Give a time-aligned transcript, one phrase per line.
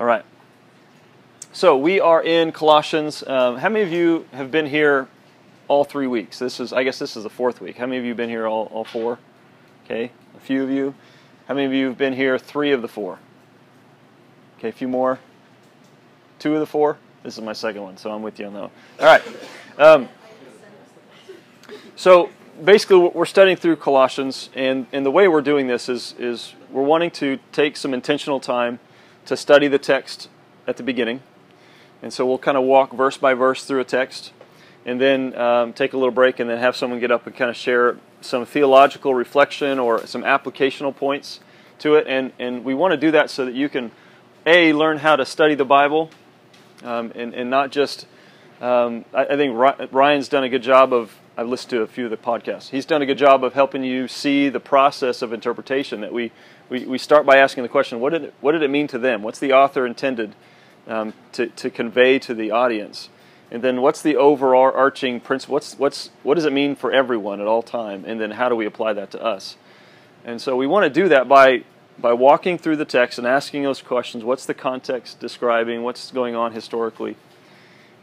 [0.00, 0.24] All right.
[1.52, 3.22] So we are in Colossians.
[3.26, 5.08] Um, how many of you have been here
[5.68, 6.38] all three weeks?
[6.38, 7.76] This is, I guess, this is the fourth week.
[7.76, 9.18] How many of you have been here all, all four?
[9.84, 10.94] Okay, a few of you.
[11.48, 13.18] How many of you have been here three of the four?
[14.58, 15.18] Okay, a few more.
[16.38, 16.96] Two of the four.
[17.22, 18.70] This is my second one, so I'm with you on that one.
[19.00, 19.22] All right.
[19.76, 20.08] Um,
[21.94, 22.30] so
[22.64, 26.84] basically, we're studying through Colossians, and, and the way we're doing this is, is we're
[26.84, 28.78] wanting to take some intentional time
[29.26, 30.28] to study the text
[30.66, 31.22] at the beginning.
[32.02, 34.32] And so we'll kind of walk verse by verse through a text,
[34.86, 37.50] and then um, take a little break, and then have someone get up and kind
[37.50, 41.40] of share some theological reflection or some applicational points
[41.78, 42.06] to it.
[42.06, 43.90] And, and we want to do that so that you can,
[44.46, 46.10] A, learn how to study the Bible,
[46.82, 48.06] um, and, and not just.
[48.60, 49.56] Um, I, I think
[49.90, 52.68] Ryan's done a good job of I've listened to a few of the podcasts.
[52.68, 56.02] He's done a good job of helping you see the process of interpretation.
[56.02, 56.32] That we,
[56.70, 58.98] we, we start by asking the question, what did, it, what did it mean to
[58.98, 59.22] them?
[59.22, 60.34] What's the author intended
[60.86, 63.10] um, to, to convey to the audience?
[63.50, 65.54] And then what's the overarching principle?
[65.54, 68.04] What's, what's, what does it mean for everyone at all time?
[68.06, 69.56] And then how do we apply that to us?
[70.24, 71.64] And so we want to do that by,
[71.98, 74.22] by walking through the text and asking those questions.
[74.22, 75.82] What's the context describing?
[75.82, 77.16] What's going on historically?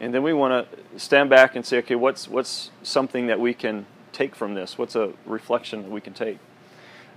[0.02, 3.54] And then we want to stand back and say, okay, what's, what's something that we
[3.54, 4.78] can take from this?
[4.78, 6.40] What's a reflection that we can take?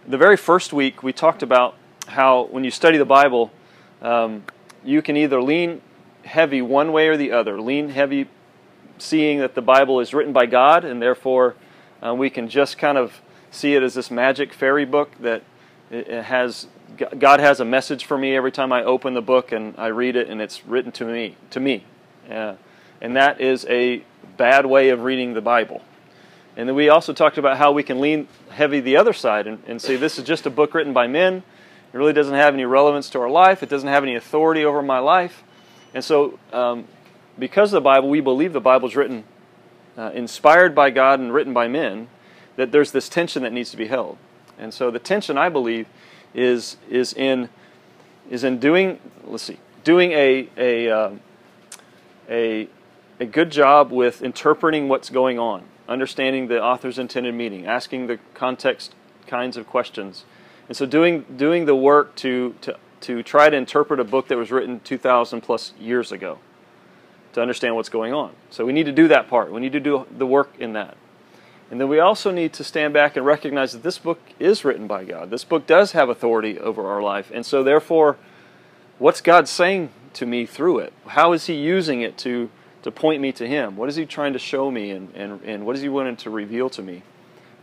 [0.06, 1.76] The very first week, we talked about
[2.08, 3.52] how when you study the Bible,
[4.00, 4.44] um,
[4.82, 5.82] you can either lean
[6.24, 7.60] heavy one way or the other.
[7.60, 8.26] Lean heavy,
[8.96, 11.54] seeing that the Bible is written by God, and therefore
[12.04, 15.42] uh, we can just kind of see it as this magic fairy book that
[15.90, 16.66] has
[17.18, 20.16] God has a message for me every time I open the book and I read
[20.16, 21.36] it, and it's written to me.
[21.50, 21.84] To me,
[22.30, 22.54] uh,
[23.02, 24.02] and that is a
[24.38, 25.82] bad way of reading the Bible.
[26.60, 29.62] And then we also talked about how we can lean heavy the other side and,
[29.66, 31.36] and say this is just a book written by men.
[31.90, 33.62] It really doesn't have any relevance to our life.
[33.62, 35.42] It doesn't have any authority over my life.
[35.94, 36.84] And so, um,
[37.38, 39.24] because of the Bible, we believe the Bible is written,
[39.96, 42.08] uh, inspired by God and written by men,
[42.56, 44.18] that there's this tension that needs to be held.
[44.58, 45.86] And so, the tension, I believe,
[46.34, 47.48] is is in
[48.28, 49.00] is in doing.
[49.24, 51.20] Let's see, doing a a um,
[52.28, 52.68] a
[53.18, 58.18] a good job with interpreting what's going on, understanding the author's intended meaning, asking the
[58.32, 58.94] context
[59.26, 60.24] kinds of questions.
[60.68, 64.38] And so doing, doing the work to, to, to try to interpret a book that
[64.38, 66.38] was written 2,000 plus years ago
[67.32, 68.32] to understand what's going on.
[68.50, 69.52] So we need to do that part.
[69.52, 70.96] We need to do the work in that.
[71.70, 74.86] And then we also need to stand back and recognize that this book is written
[74.86, 75.30] by God.
[75.30, 77.30] This book does have authority over our life.
[77.32, 78.16] And so, therefore,
[78.98, 80.92] what's God saying to me through it?
[81.06, 82.50] How is He using it to
[82.82, 83.76] to point me to Him?
[83.76, 86.30] What is He trying to show me, and, and, and what is He wanting to
[86.30, 87.02] reveal to me?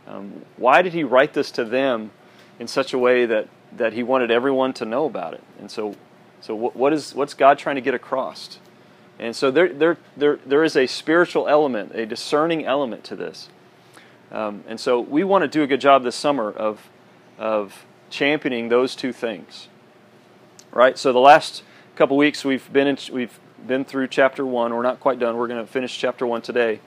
[0.06, 2.10] Um, why did He write this to them
[2.58, 5.42] in such a way that, that He wanted everyone to know about it?
[5.60, 5.94] And so,
[6.40, 8.58] so what, is, what's God trying to get across?
[9.18, 13.48] And so there, there, there, there is a spiritual element, a discerning element to this.
[14.30, 16.88] Um, and so we want to do a good job this summer of,
[17.38, 19.68] of championing those two things.
[20.70, 20.96] Right?
[20.96, 21.64] So the last
[21.96, 24.74] couple weeks we've been in, we've been through chapter one.
[24.74, 25.36] We're not quite done.
[25.36, 26.80] We're going to finish chapter one today.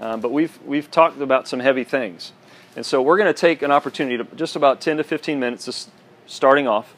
[0.00, 2.32] Um, but we've, we've talked about some heavy things.
[2.74, 5.66] And so we're going to take an opportunity to just about 10 to 15 minutes,
[5.66, 5.90] just
[6.26, 6.94] starting off,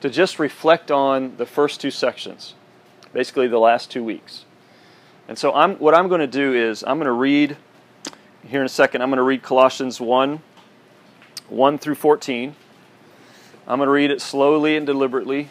[0.00, 2.54] to just reflect on the first two sections,
[3.12, 4.44] basically the last two weeks.
[5.26, 7.56] And so I'm, what I'm going to do is I'm going to read,
[8.46, 10.40] here in a second, I'm going to read Colossians 1
[11.48, 12.56] 1 through 14.
[13.66, 15.50] I'm going to read it slowly and deliberately.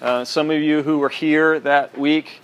[0.00, 2.40] Uh, some of you who were here that week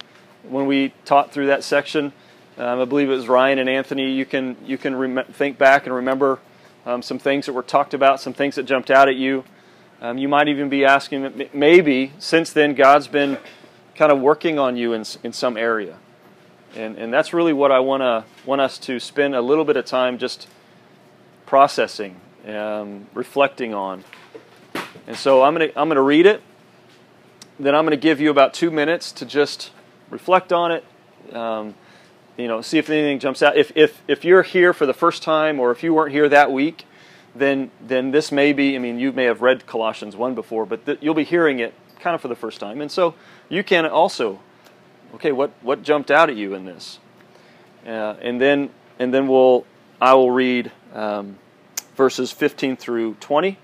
[0.49, 2.13] when we taught through that section.
[2.59, 4.13] Um, I believe it was Ryan and Anthony.
[4.13, 6.39] You can you can rem- think back and remember
[6.85, 9.45] um, some things that were talked about, some things that jumped out at you.
[10.01, 13.39] Um, you might even be asking, maybe since then God's been
[13.95, 15.97] kind of working on you in in some area,
[16.75, 19.77] and and that's really what I want to want us to spend a little bit
[19.77, 20.49] of time just
[21.47, 24.05] processing, um, reflecting on.
[25.07, 26.43] And so I'm gonna I'm gonna read it.
[27.59, 29.71] Then I'm to give you about two minutes to just
[30.13, 30.85] reflect on it.
[31.33, 31.75] Um,
[32.37, 33.57] you know, see if anything jumps out.
[33.57, 36.53] If, if, if you're here for the first time or if you weren't here that
[36.53, 36.87] week,
[37.35, 40.85] then, then this may be, I mean, you may have read Colossians 1 before, but
[40.87, 42.81] th- you'll be hearing it kind of for the first time.
[42.81, 43.15] And so
[43.49, 44.41] you can also,
[45.15, 46.99] okay, what, what jumped out at you in this?
[47.87, 49.65] Uh, and then, and then we'll,
[50.01, 51.39] I will read um,
[51.97, 53.59] verses 15 through 20,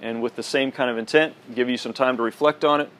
[0.00, 2.90] and with the same kind of intent, give you some time to reflect on it.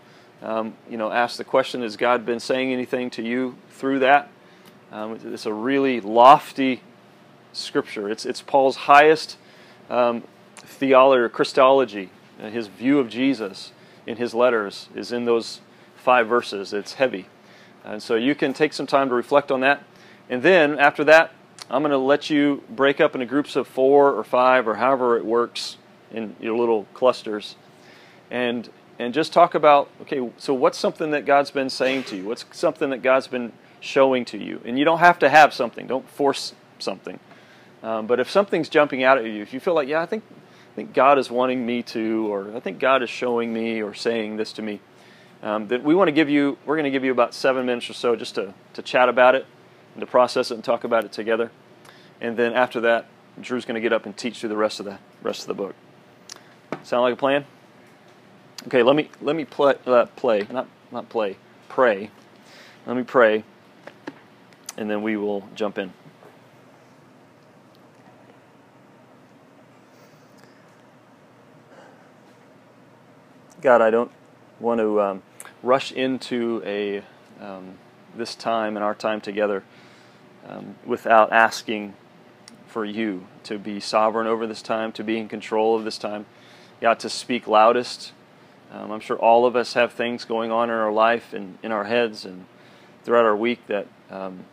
[0.47, 4.31] Um, you know, ask the question: Has God been saying anything to you through that?
[4.93, 6.83] Um, it's a really lofty
[7.53, 8.09] scripture.
[8.09, 9.39] It's it's Paul's highest
[9.91, 10.23] um,
[10.59, 12.11] theology or Christology.
[12.41, 13.73] Uh, his view of Jesus
[14.07, 15.63] in his letters is in those
[15.97, 16.73] five verses.
[16.73, 17.27] It's heavy.
[17.85, 19.83] And so you can take some time to reflect on that.
[20.31, 21.33] And then after that,
[21.69, 25.17] I'm going to let you break up into groups of four or five or however
[25.17, 25.77] it works
[26.13, 27.57] in your little clusters.
[28.31, 32.25] And and just talk about okay, so what's something that God's been saying to you?
[32.25, 34.61] What's something that God's been showing to you?
[34.65, 35.87] And you don't have to have something.
[35.87, 37.19] Don't force something.
[37.83, 40.25] Um, but if something's jumping out at you, if you feel like, yeah, I think
[40.31, 43.95] I think God is wanting me to, or I think God is showing me or
[43.95, 44.81] saying this to me,
[45.43, 47.89] um, that we want to give you, we're going to give you about seven minutes
[47.89, 49.47] or so just to, to chat about it
[49.95, 51.51] and to process it and talk about it together.
[52.21, 53.07] And then after that,
[53.41, 55.55] Drew's going to get up and teach through the rest of the rest of the
[55.55, 55.75] book.
[56.83, 57.47] Sound like a plan?
[58.67, 61.37] Okay, let me let me play, uh, play, not not play,
[61.69, 62.11] pray.
[62.85, 63.45] Let me pray,
[64.77, 65.93] and then we will jump in.
[73.61, 74.11] God, I don't
[74.59, 75.23] want to um,
[75.63, 77.03] rush into a
[77.41, 77.79] um,
[78.17, 79.63] this time and our time together
[80.49, 81.95] um, without asking
[82.67, 86.27] for you to be sovereign over this time, to be in control of this time.
[86.81, 88.13] God, to speak loudest.
[88.73, 91.73] Um, I'm sure all of us have things going on in our life and in
[91.73, 92.47] our heads and
[93.05, 94.45] throughout our week that um,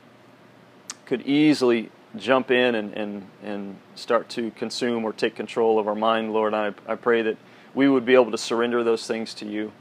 [1.06, 5.95] could easily jump in and, and, and start to consume or take control of our
[5.95, 6.54] mind, Lord.
[6.54, 7.38] I, I pray that
[7.74, 9.71] we would be able to surrender those things to you,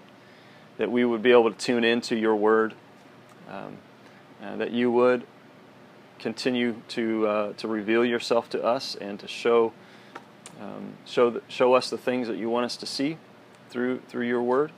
[0.79, 2.75] that we would be able to tune into your word,
[3.51, 3.77] um,
[4.41, 5.25] that you would
[6.19, 9.73] continue to, uh, to reveal yourself to us and to show,
[10.59, 13.19] um, show, the, show us the things that you want us to see
[13.73, 14.71] through, through your word.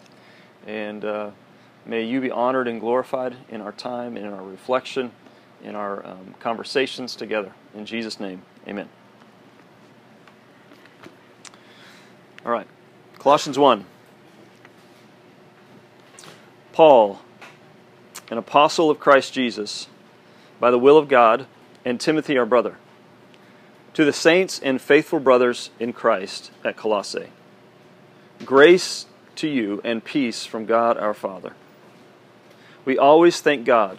[0.67, 1.31] And uh,
[1.85, 5.11] may you be honored and glorified in our time and in our reflection,
[5.62, 7.52] in our um, conversations together.
[7.75, 8.88] In Jesus' name, amen.
[12.46, 12.69] All right.
[13.19, 13.85] Colossians 1.
[16.73, 17.20] Paul,
[18.31, 19.88] an apostle of Christ Jesus,
[20.61, 21.46] by the will of God,
[21.85, 22.76] and Timothy, our brother,
[23.94, 27.29] to the saints and faithful brothers in Christ at Colossae.
[28.44, 29.06] Grace
[29.37, 31.55] to you and peace from God our Father.
[32.85, 33.99] We always thank God,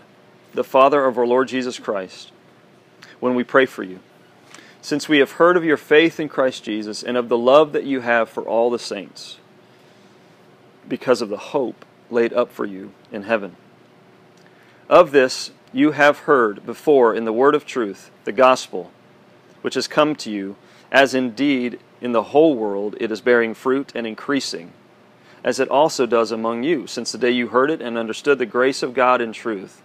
[0.53, 2.31] the Father of our Lord Jesus Christ,
[3.19, 3.99] when we pray for you
[4.85, 7.85] since we have heard of your faith in Christ Jesus and of the love that
[7.85, 9.39] you have for all the saints,
[10.87, 13.55] because of the hope laid up for you in heaven.
[14.87, 18.91] Of this you have heard before in the word of truth, the gospel,
[19.63, 20.55] which has come to you,
[20.91, 24.71] as indeed in the whole world it is bearing fruit and increasing,
[25.43, 28.45] as it also does among you, since the day you heard it and understood the
[28.45, 29.81] grace of God in truth,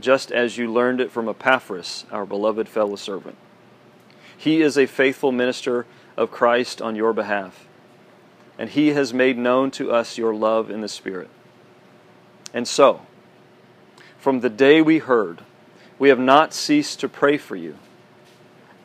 [0.00, 3.36] just as you learned it from Epaphras, our beloved fellow servant
[4.38, 5.84] he is a faithful minister
[6.16, 7.66] of Christ on your behalf,
[8.56, 11.28] and he has made known to us your love in the Spirit.
[12.54, 13.02] And so,
[14.16, 15.42] from the day we heard,
[15.98, 17.76] we have not ceased to pray for you,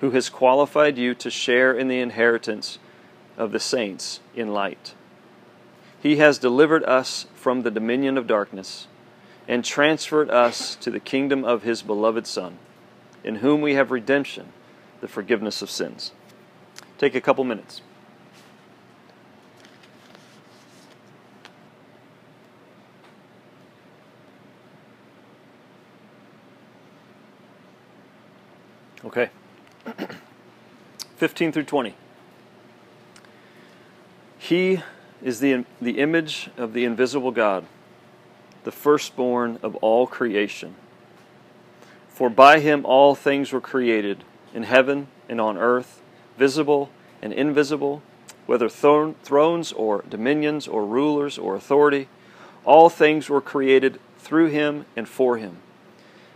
[0.00, 2.78] who has qualified you to share in the inheritance
[3.36, 4.94] of the saints in light.
[6.00, 8.86] He has delivered us from the dominion of darkness
[9.48, 12.58] and transferred us to the kingdom of his beloved Son,
[13.24, 14.52] in whom we have redemption
[15.00, 16.12] the forgiveness of sins.
[16.98, 17.82] Take a couple minutes.
[29.04, 29.30] Okay.
[31.16, 31.94] 15 through 20.
[34.38, 34.82] He
[35.22, 37.64] is the, the image of the invisible God,
[38.64, 40.74] the firstborn of all creation.
[42.08, 44.24] For by him all things were created
[44.54, 46.00] in heaven and on earth,
[46.38, 46.90] visible
[47.20, 48.02] and invisible,
[48.46, 52.08] whether thrones or dominions or rulers or authority,
[52.64, 55.58] all things were created through him and for him.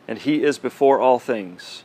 [0.08, 1.84] And he is before all things,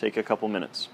[0.00, 0.88] Take a couple minutes.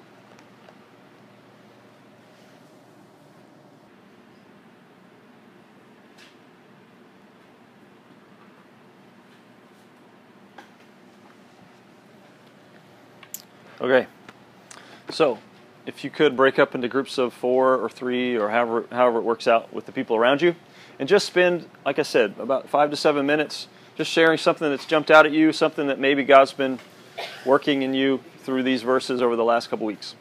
[13.80, 14.08] Okay,
[15.10, 15.38] so
[15.86, 19.22] if you could break up into groups of four or three or however, however it
[19.22, 20.56] works out with the people around you,
[20.98, 24.84] and just spend, like I said, about five to seven minutes just sharing something that's
[24.84, 26.80] jumped out at you, something that maybe God's been
[27.44, 30.14] working in you through these verses over the last couple weeks.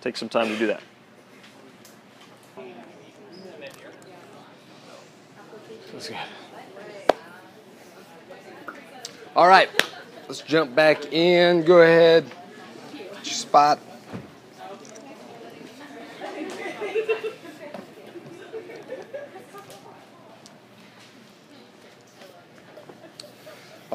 [0.00, 0.82] Take some time to do that.
[5.92, 6.18] That's good.
[9.34, 9.68] All right,
[10.26, 11.64] let's jump back in.
[11.64, 12.24] Go ahead.
[13.22, 13.78] Spot.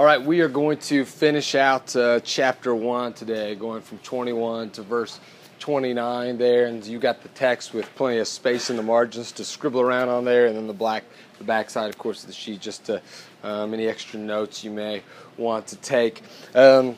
[0.03, 4.71] All right, we are going to finish out uh, chapter 1 today, going from 21
[4.71, 5.17] to verse
[5.59, 6.65] 29 there.
[6.65, 10.09] And you got the text with plenty of space in the margins to scribble around
[10.09, 10.47] on there.
[10.47, 11.05] And then the black,
[11.37, 13.01] the back side, of course, of the sheet, just to,
[13.43, 15.03] um, any extra notes you may
[15.37, 16.21] want to take.
[16.53, 16.97] Um,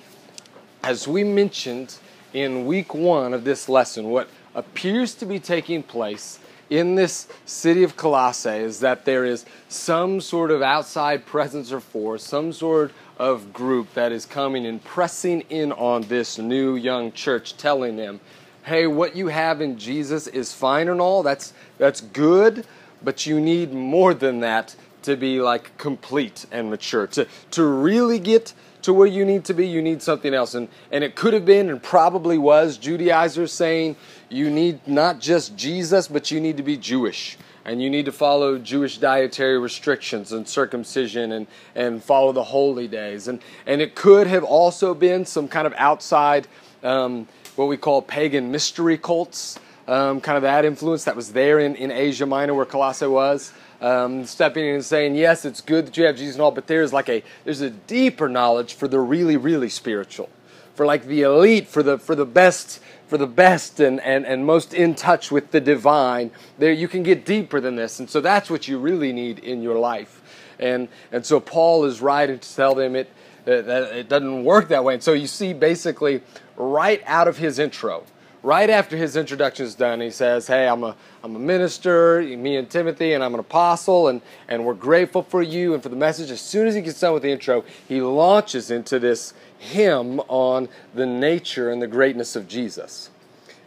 [0.83, 1.95] as we mentioned
[2.33, 7.83] in week one of this lesson, what appears to be taking place in this city
[7.83, 12.91] of Colossae is that there is some sort of outside presence or force, some sort
[13.17, 18.19] of group that is coming and pressing in on this new young church, telling them,
[18.63, 22.65] hey, what you have in Jesus is fine and all, that's, that's good,
[23.03, 27.05] but you need more than that to be like complete and mature.
[27.07, 28.53] To, to really get
[28.85, 30.53] to where you need to be, you need something else.
[30.53, 33.95] And, and it could have been and probably was Judaizers saying
[34.29, 37.35] you need not just Jesus, but you need to be Jewish.
[37.65, 42.87] And you need to follow Jewish dietary restrictions and circumcision and, and follow the holy
[42.87, 43.27] days.
[43.27, 46.47] And, and it could have also been some kind of outside,
[46.83, 51.57] um, what we call pagan mystery cults, um, kind of that influence that was there
[51.57, 53.51] in, in Asia Minor where Colossae was
[53.81, 56.67] um, stepping in and saying, yes, it's good that you have Jesus and all, but
[56.67, 60.29] there's like a there's a deeper knowledge for the really, really spiritual,
[60.73, 64.45] for like the elite, for the for the best, for the best and, and, and
[64.45, 66.31] most in touch with the divine.
[66.57, 67.99] There you can get deeper than this.
[67.99, 70.21] And so that's what you really need in your life.
[70.59, 73.11] And and so Paul is writing to tell them it
[73.45, 74.95] that it doesn't work that way.
[74.95, 76.21] And so you see basically
[76.57, 78.03] right out of his intro
[78.45, 82.55] right after his introduction is done, he says, Hey, I'm a, I'm a minister, me
[82.55, 85.95] and Timothy, and I'm an apostle, and, and we're grateful for you and for the
[85.95, 86.29] message.
[86.29, 90.69] As soon as he gets done with the intro, he launches into this hymn on
[90.93, 93.09] the nature and the greatness of Jesus.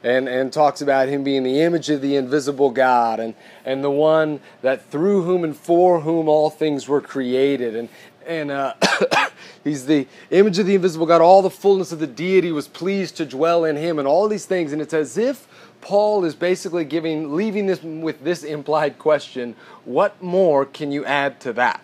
[0.05, 3.91] And, and talks about him being the image of the invisible God and, and the
[3.91, 7.75] one that through whom and for whom all things were created.
[7.75, 7.89] And,
[8.25, 8.75] and uh,
[9.65, 11.21] he's the image of the invisible God.
[11.21, 14.47] All the fullness of the deity was pleased to dwell in him, and all these
[14.47, 14.73] things.
[14.73, 15.47] And it's as if
[15.81, 21.41] Paul is basically giving, leaving this with this implied question: What more can you add
[21.41, 21.83] to that?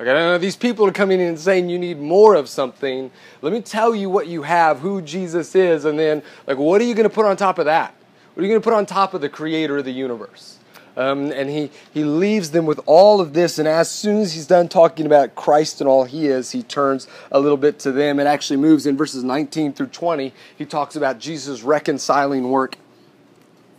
[0.00, 3.10] Okay, know these people are coming in and saying you need more of something.
[3.42, 6.84] Let me tell you what you have, who Jesus is, and then like, what are
[6.84, 7.94] you going to put on top of that?
[8.32, 10.56] What are you going to put on top of the Creator of the universe?
[10.96, 13.58] Um, and he, he leaves them with all of this.
[13.58, 17.06] And as soon as he's done talking about Christ and all he is, he turns
[17.30, 18.18] a little bit to them.
[18.18, 20.32] and actually moves in verses 19 through 20.
[20.56, 22.76] He talks about Jesus' reconciling work.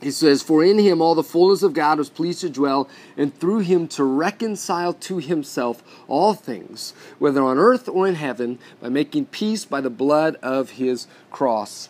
[0.01, 3.37] He says, For in him all the fullness of God was pleased to dwell, and
[3.37, 8.89] through him to reconcile to himself all things, whether on earth or in heaven, by
[8.89, 11.89] making peace by the blood of his cross.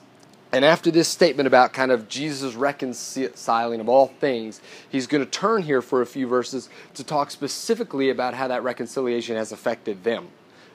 [0.53, 5.29] And after this statement about kind of Jesus reconciling of all things, he's going to
[5.29, 10.03] turn here for a few verses to talk specifically about how that reconciliation has affected
[10.03, 10.27] them,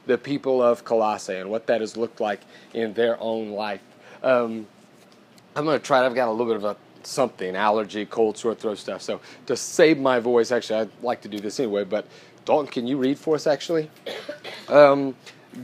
[0.06, 2.40] the people of Colossae, and what that has looked like
[2.73, 3.83] in their own life.
[4.23, 4.66] Um,
[5.54, 6.04] I'm going to try.
[6.04, 9.02] I've got a little bit of a something allergy, cold, sore throat stuff.
[9.02, 11.85] So to save my voice, actually, I'd like to do this anyway.
[11.85, 12.06] But
[12.45, 13.47] Dalton, can you read for us?
[13.47, 13.90] Actually,
[14.68, 15.14] um,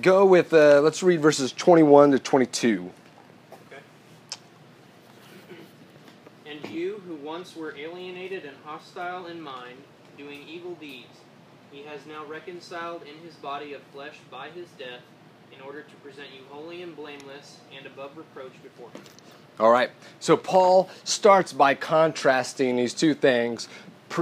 [0.02, 0.52] go with.
[0.52, 2.90] Uh, let's read verses 21 to 22.
[7.42, 9.76] Once were alienated and hostile in mind,
[10.16, 11.18] doing evil deeds,
[11.72, 15.00] he has now reconciled in his body of flesh by his death,
[15.52, 19.02] in order to present you holy and blameless and above reproach before him.
[19.58, 19.90] All right.
[20.20, 23.66] So Paul starts by contrasting these two things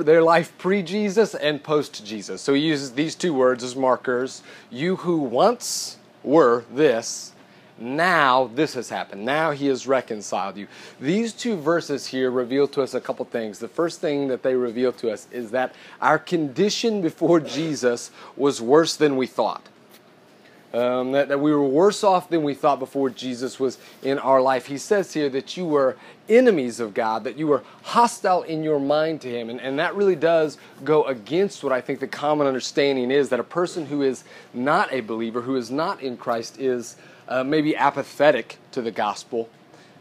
[0.02, 2.40] their life pre Jesus and post Jesus.
[2.40, 4.42] So he uses these two words as markers.
[4.70, 7.32] You who once were this,
[7.80, 9.24] now this has happened.
[9.24, 10.68] Now he has reconciled you.
[11.00, 13.58] These two verses here reveal to us a couple things.
[13.58, 18.60] The first thing that they reveal to us is that our condition before Jesus was
[18.60, 19.62] worse than we thought.
[20.72, 24.40] Um, that, that we were worse off than we thought before Jesus was in our
[24.40, 24.66] life.
[24.66, 25.96] He says here that you were
[26.28, 29.50] enemies of God, that you were hostile in your mind to Him.
[29.50, 33.40] And, and that really does go against what I think the common understanding is that
[33.40, 34.22] a person who is
[34.54, 36.94] not a believer, who is not in Christ, is
[37.30, 39.48] uh, maybe apathetic to the gospel,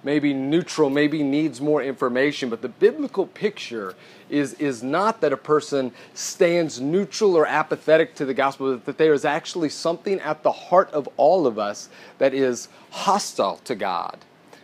[0.03, 2.49] maybe neutral, maybe needs more information.
[2.49, 3.95] But the biblical picture
[4.29, 8.97] is, is not that a person stands neutral or apathetic to the gospel, but that
[8.97, 13.75] there is actually something at the heart of all of us that is hostile to
[13.75, 14.17] God,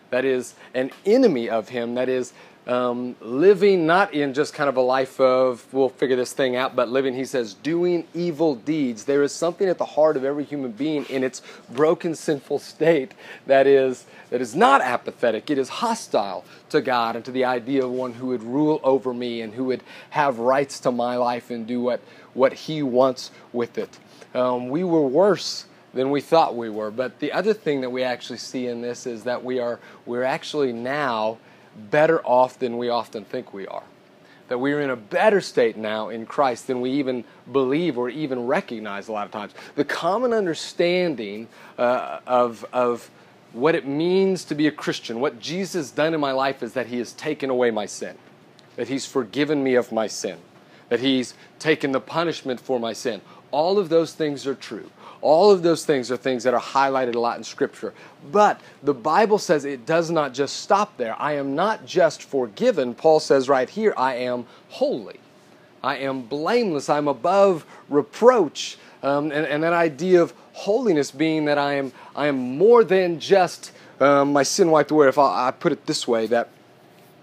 [0.10, 2.34] that is an enemy of Him, that is
[2.68, 6.76] um, living not in just kind of a life of we'll figure this thing out,
[6.76, 9.06] but living, he says, doing evil deeds.
[9.06, 11.42] There is something at the heart of every human being in its
[11.72, 13.14] broken, sinful state
[13.46, 15.50] that is that is not apathetic.
[15.52, 19.14] It is hostile to God and to the idea of one who would rule over
[19.14, 22.02] me and who would have rights to my life and do what
[22.34, 24.00] what He wants with it.
[24.34, 26.92] Um, we were worse than we thought we were.
[26.92, 30.24] But the other thing that we actually see in this is that we are we're
[30.24, 31.38] actually now
[31.76, 33.84] better off than we often think we are.
[34.48, 38.46] That we're in a better state now in Christ than we even believe or even
[38.46, 39.54] recognize a lot of times.
[39.76, 43.10] The common understanding uh, of, of
[43.54, 46.74] what it means to be a Christian, what Jesus has done in my life, is
[46.74, 48.16] that He has taken away my sin,
[48.76, 50.38] that He's forgiven me of my sin,
[50.90, 53.22] that He's taken the punishment for my sin.
[53.52, 54.92] All of those things are true.
[55.26, 57.96] All of those things are things that are highlighted a lot in Scripture.
[58.32, 61.20] But the Bible says it does not just stop there.
[61.20, 62.94] I am not just forgiven.
[62.94, 65.20] Paul says right here, I am holy.
[65.84, 66.90] I am blameless.
[66.90, 68.78] I'm above reproach.
[69.02, 73.20] Um, and, and, that idea of holiness being that I am, I am more than
[73.20, 75.08] just um, my sin wiped away.
[75.08, 76.50] If I, I put it this way, that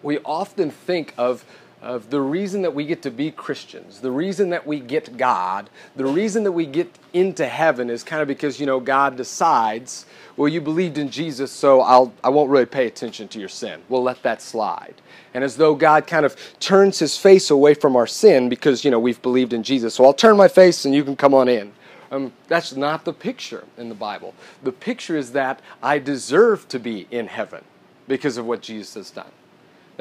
[0.03, 1.45] we often think of
[1.83, 5.69] of the reason that we get to be Christians, the reason that we get God,
[5.97, 10.07] the reason that we get into heaven is kind of because, you know, God decides,
[10.37, 13.83] well, you believed in Jesus, so I'll, I won't really pay attention to your sin.
[13.89, 14.95] We'll let that slide.
[15.35, 18.91] And as though God kind of turns his face away from our sin because, you
[18.91, 19.95] know, we've believed in Jesus.
[19.95, 21.73] So I'll turn my face and you can come on in.
[22.13, 24.35] Um, that's not the picture in the Bible.
[24.63, 27.65] The picture is that I deserve to be in heaven
[28.07, 29.33] because of what Jesus has done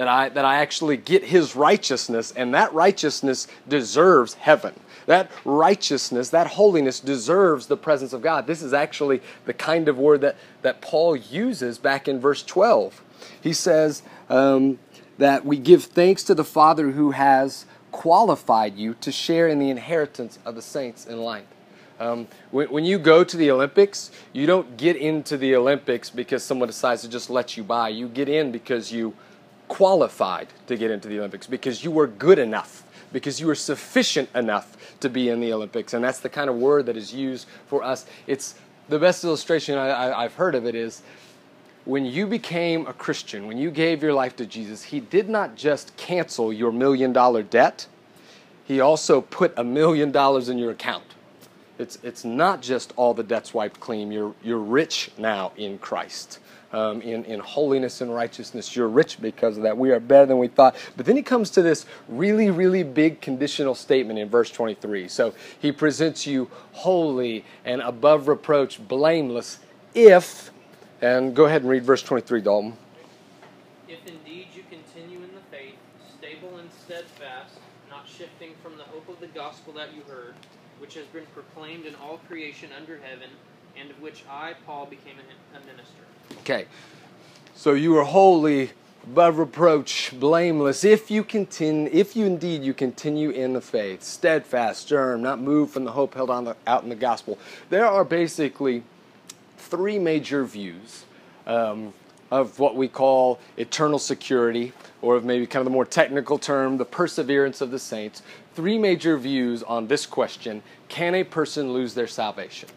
[0.02, 4.74] that I, that I actually get his righteousness, and that righteousness deserves heaven.
[5.06, 8.48] That righteousness, that holiness deserves the presence of God.
[8.48, 13.00] This is actually the kind of word that, that Paul uses back in verse 12.
[13.42, 14.80] He says um,
[15.20, 19.70] that we give thanks to the Father who has qualified you to share in the
[19.70, 21.46] inheritance of the saints in light.
[22.00, 26.44] Um, when, when, you go to the Olympics, you don't get into the Olympics because
[26.44, 27.90] someone decides to just let you by.
[27.90, 29.14] You get in because you
[29.72, 34.28] qualified to get into the Olympics because you were good enough, because you were sufficient
[34.36, 35.94] enough to be in the Olympics.
[35.94, 38.06] And that's the kind of word that is used for us.
[38.28, 38.56] It's
[38.90, 41.04] the best illustration I, have heard of it is
[41.86, 45.56] when you became a Christian, when you gave your life to Jesus, He did not
[45.56, 47.88] just cancel your million dollar debt,
[48.66, 51.06] He also put a million dollars in your account.
[51.80, 54.12] It's, it's not just all the debts wiped clean.
[54.12, 56.40] You're, you're rich now in Christ
[56.74, 58.76] um, in, in holiness and righteousness.
[58.76, 59.78] You're rich because of that.
[59.78, 60.76] We are better than we thought.
[60.96, 65.08] But then he comes to this really, really big conditional statement in verse 23.
[65.08, 69.60] So he presents you holy and above reproach, blameless,
[69.94, 70.52] if,
[71.02, 72.78] and go ahead and read verse 23, Dalton.
[73.88, 75.76] If indeed you continue in the faith,
[76.18, 77.56] stable and steadfast,
[77.90, 80.34] not shifting from the hope of the gospel that you heard,
[80.80, 83.30] which has been proclaimed in all creation under heaven,
[83.78, 86.04] and of which I, Paul, became a minister.
[86.40, 86.66] Okay.
[87.56, 88.72] So you are holy,
[89.04, 94.90] above reproach, blameless, if you continue, if you indeed you continue in the faith, steadfast,
[94.90, 97.38] firm, not moved from the hope held on the, out in the gospel.
[97.70, 98.84] There are basically
[99.58, 101.06] three major views
[101.48, 101.94] um,
[102.30, 106.78] of what we call eternal security, or of maybe kind of the more technical term,
[106.78, 108.22] the perseverance of the saints.
[108.56, 112.70] Three major views on this question: Can a person lose their salvation?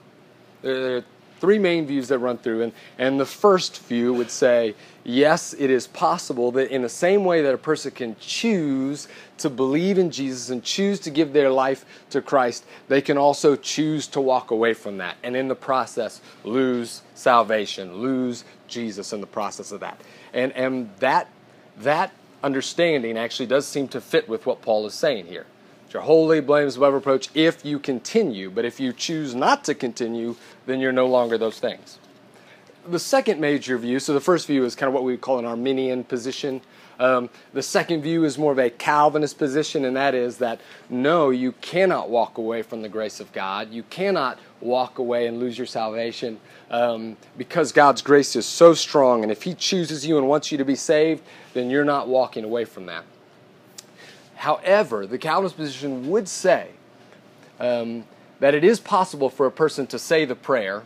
[0.63, 1.05] There are
[1.45, 2.63] three main views that run through.
[2.63, 7.23] And, and the first view would say, yes, it is possible that in the same
[7.23, 11.51] way that a person can choose to believe in Jesus and choose to give their
[11.51, 15.19] life to Christ, they can also choose to walk away from that.
[15.23, 20.01] And in the process, lose salvation, lose Jesus in the process of that.
[20.33, 21.29] And, and that,
[21.77, 22.11] that
[22.43, 25.45] understanding actually does seem to fit with what Paul is saying here.
[25.95, 28.51] You're holy, blameless, above reproach if you continue.
[28.51, 30.35] But if you choose not to continue,
[30.67, 32.01] then you're no longer those things.
[32.87, 35.39] the second major view, so the first view is kind of what we would call
[35.39, 36.61] an Arminian position.
[36.99, 41.31] Um, the second view is more of a Calvinist position, and that is that no,
[41.31, 43.73] you cannot walk away from the grace of God.
[43.73, 49.23] You cannot walk away and lose your salvation um, because God's grace is so strong,
[49.23, 51.23] and if He chooses you and wants you to be saved,
[51.55, 53.05] then you're not walking away from that.
[54.45, 56.69] However, the Calvinist position would say
[57.59, 58.05] um,
[58.41, 60.83] that it is possible for a person to say the prayer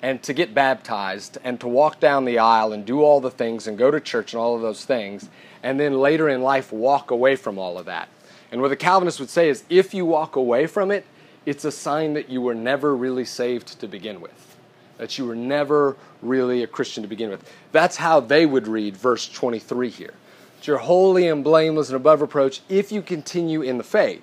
[0.00, 3.66] and to get baptized and to walk down the aisle and do all the things
[3.66, 5.28] and go to church and all of those things,
[5.62, 8.08] and then later in life walk away from all of that.
[8.50, 11.04] And what the Calvinists would say is if you walk away from it,
[11.44, 14.56] it's a sign that you were never really saved to begin with,
[14.96, 17.46] that you were never really a Christian to begin with.
[17.72, 20.14] That's how they would read verse 23 here.
[20.66, 24.22] You're holy and blameless and above reproach if you continue in the faith.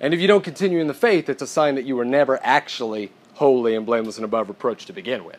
[0.00, 2.38] And if you don't continue in the faith, it's a sign that you were never
[2.42, 5.38] actually holy and blameless and above reproach to begin with.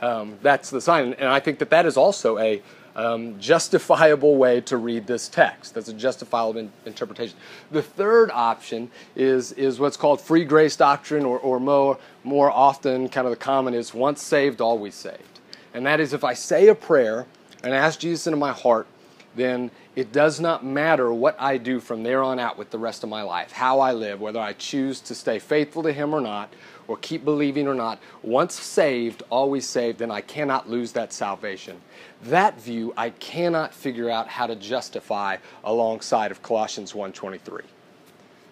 [0.00, 1.14] Um, that's the sign.
[1.14, 2.62] And I think that that is also a
[2.96, 5.74] um, justifiable way to read this text.
[5.74, 7.36] That's a justifiable in- interpretation.
[7.70, 13.08] The third option is, is what's called free grace doctrine, or, or more, more often,
[13.08, 15.40] kind of the common is once saved, always saved.
[15.72, 17.26] And that is if I say a prayer
[17.62, 18.86] and ask Jesus into my heart,
[19.36, 23.04] then it does not matter what I do from there on out with the rest
[23.04, 26.20] of my life, how I live, whether I choose to stay faithful to Him or
[26.20, 26.52] not,
[26.88, 28.00] or keep believing or not.
[28.22, 31.80] Once saved, always saved, then I cannot lose that salvation.
[32.24, 37.62] That view I cannot figure out how to justify alongside of Colossians 1:23.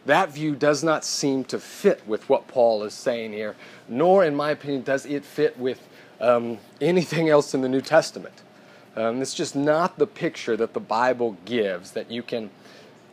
[0.07, 3.57] That view does not seem to fit with what Paul is saying here,
[3.89, 5.87] nor, in my opinion, does it fit with
[6.21, 8.35] um, anything else in the New Testament.
[8.99, 12.51] Um, it's just not the picture that the Bible gives that you can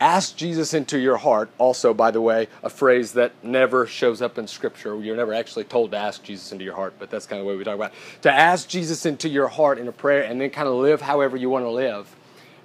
[0.00, 1.48] ask Jesus into your heart.
[1.58, 5.00] Also, by the way, a phrase that never shows up in Scripture.
[5.00, 7.50] You're never actually told to ask Jesus into your heart, but that's kind of the
[7.50, 8.22] way we talk about it.
[8.22, 11.36] To ask Jesus into your heart in a prayer and then kind of live however
[11.36, 12.14] you want to live.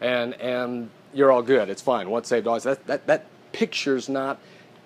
[0.01, 1.69] And, and you're all good.
[1.69, 2.09] It's fine.
[2.09, 2.63] Once saved, always.
[2.63, 4.39] That, that, that picture's not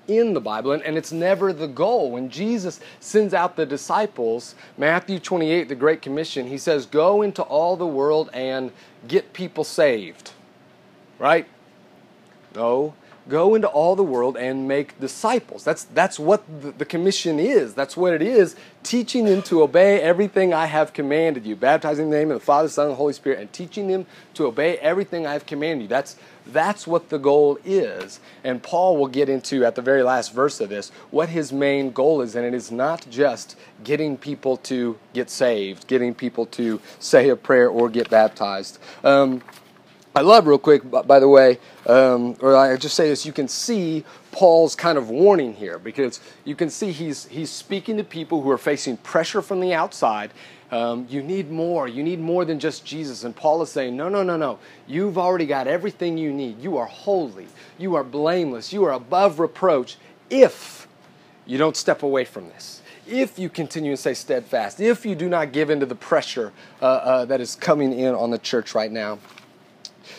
[0.08, 2.12] in the Bible, and, and it's never the goal.
[2.12, 7.41] When Jesus sends out the disciples, Matthew 28, the Great Commission, he says, Go into
[7.41, 8.72] all the world and
[9.08, 10.32] get people saved.
[11.20, 11.48] Right?
[12.56, 12.94] No.
[13.28, 15.63] Go into all the world and make disciples.
[15.63, 17.74] That's, that's what the, the, commission is.
[17.74, 18.56] That's what it is.
[18.84, 21.56] Teaching them to obey everything I have commanded you.
[21.56, 24.46] Baptizing in the name of the Father, Son, and Holy Spirit, and teaching them to
[24.46, 25.88] obey everything I have commanded you.
[25.88, 28.19] That's, that's what the goal is.
[28.43, 31.91] And Paul will get into, at the very last verse of this, what his main
[31.91, 32.36] goal is.
[32.36, 37.36] And it is not just getting people to get saved, getting people to say a
[37.36, 38.79] prayer or get baptized.
[39.03, 39.41] Um,
[40.17, 43.49] I love, real quick, by the way, um, or I just say this, you can
[43.49, 48.41] see Paul's kind of warning here because you can see he's, he's speaking to people
[48.41, 50.32] who are facing pressure from the outside.
[50.71, 51.89] Um, you need more.
[51.89, 53.25] You need more than just Jesus.
[53.25, 54.58] And Paul is saying, no, no, no, no.
[54.88, 56.62] You've already got everything you need.
[56.62, 57.47] You are holy.
[57.78, 58.71] You are blameless.
[58.71, 59.97] You are above reproach
[60.30, 60.88] if
[61.45, 65.30] you don't step away from this if you continue and stay steadfast, if you do
[65.30, 66.51] not give in to the pressure
[66.82, 69.19] uh, uh, that is coming in on the church right now.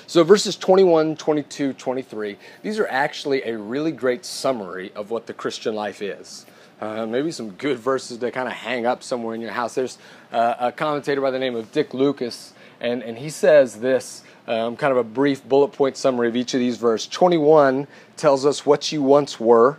[0.06, 5.34] So, verses 21, 22, 23, these are actually a really great summary of what the
[5.34, 6.46] Christian life is.
[6.80, 9.74] Uh, maybe some good verses to kind of hang up somewhere in your house.
[9.74, 9.98] There's
[10.30, 14.76] uh, a commentator by the name of Dick Lucas, and, and he says this um,
[14.76, 17.08] kind of a brief bullet point summary of each of these verses.
[17.08, 19.78] 21 tells us what you once were,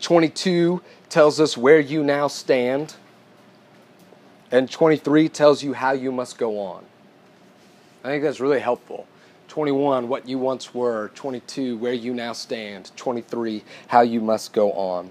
[0.00, 2.94] 22 tells us where you now stand,
[4.50, 6.84] and 23 tells you how you must go on.
[8.04, 9.06] I think that's really helpful.
[9.48, 11.10] 21, what you once were.
[11.14, 12.92] 22, where you now stand.
[12.96, 15.10] 23, how you must go on.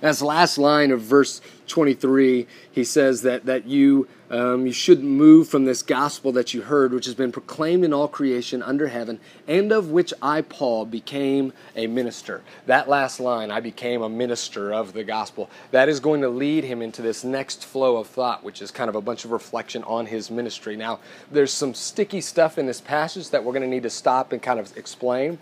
[0.00, 5.08] That's the last line of verse 23, he says that, that you, um, you shouldn't
[5.08, 8.88] move from this gospel that you heard, which has been proclaimed in all creation under
[8.88, 12.42] heaven, and of which I, Paul, became a minister.
[12.66, 16.64] That last line, I became a minister of the gospel, that is going to lead
[16.64, 19.82] him into this next flow of thought, which is kind of a bunch of reflection
[19.84, 20.76] on his ministry.
[20.76, 21.00] Now,
[21.30, 24.42] there's some sticky stuff in this passage that we're going to need to stop and
[24.42, 25.38] kind of explain.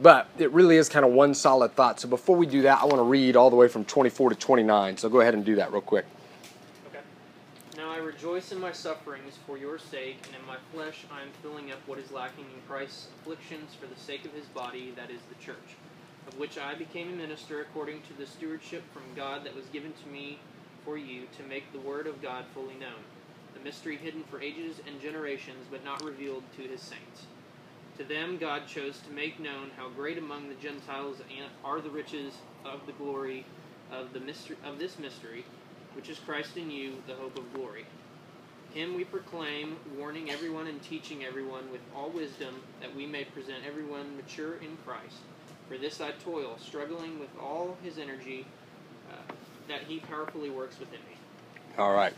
[0.00, 1.98] But it really is kind of one solid thought.
[1.98, 4.36] So before we do that, I want to read all the way from 24 to
[4.36, 4.96] 29.
[4.96, 6.06] So go ahead and do that real quick.
[6.88, 7.00] Okay.
[7.76, 11.28] Now I rejoice in my sufferings for your sake, and in my flesh I am
[11.42, 15.10] filling up what is lacking in Christ's afflictions for the sake of his body, that
[15.10, 15.74] is the church,
[16.28, 19.92] of which I became a minister according to the stewardship from God that was given
[20.04, 20.38] to me
[20.84, 23.02] for you to make the word of God fully known,
[23.52, 27.26] the mystery hidden for ages and generations, but not revealed to his saints.
[27.98, 31.16] To them God chose to make known how great among the Gentiles
[31.64, 32.32] are the riches
[32.64, 33.44] of the glory
[33.90, 35.44] of the mystery of this mystery,
[35.94, 37.86] which is Christ in you, the hope of glory.
[38.72, 43.64] Him we proclaim, warning everyone and teaching everyone with all wisdom, that we may present
[43.66, 45.16] everyone mature in Christ.
[45.68, 48.46] For this I toil, struggling with all his energy,
[49.10, 49.32] uh,
[49.66, 51.16] that he powerfully works within me.
[51.78, 52.12] All right,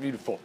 [0.00, 0.40] beautiful.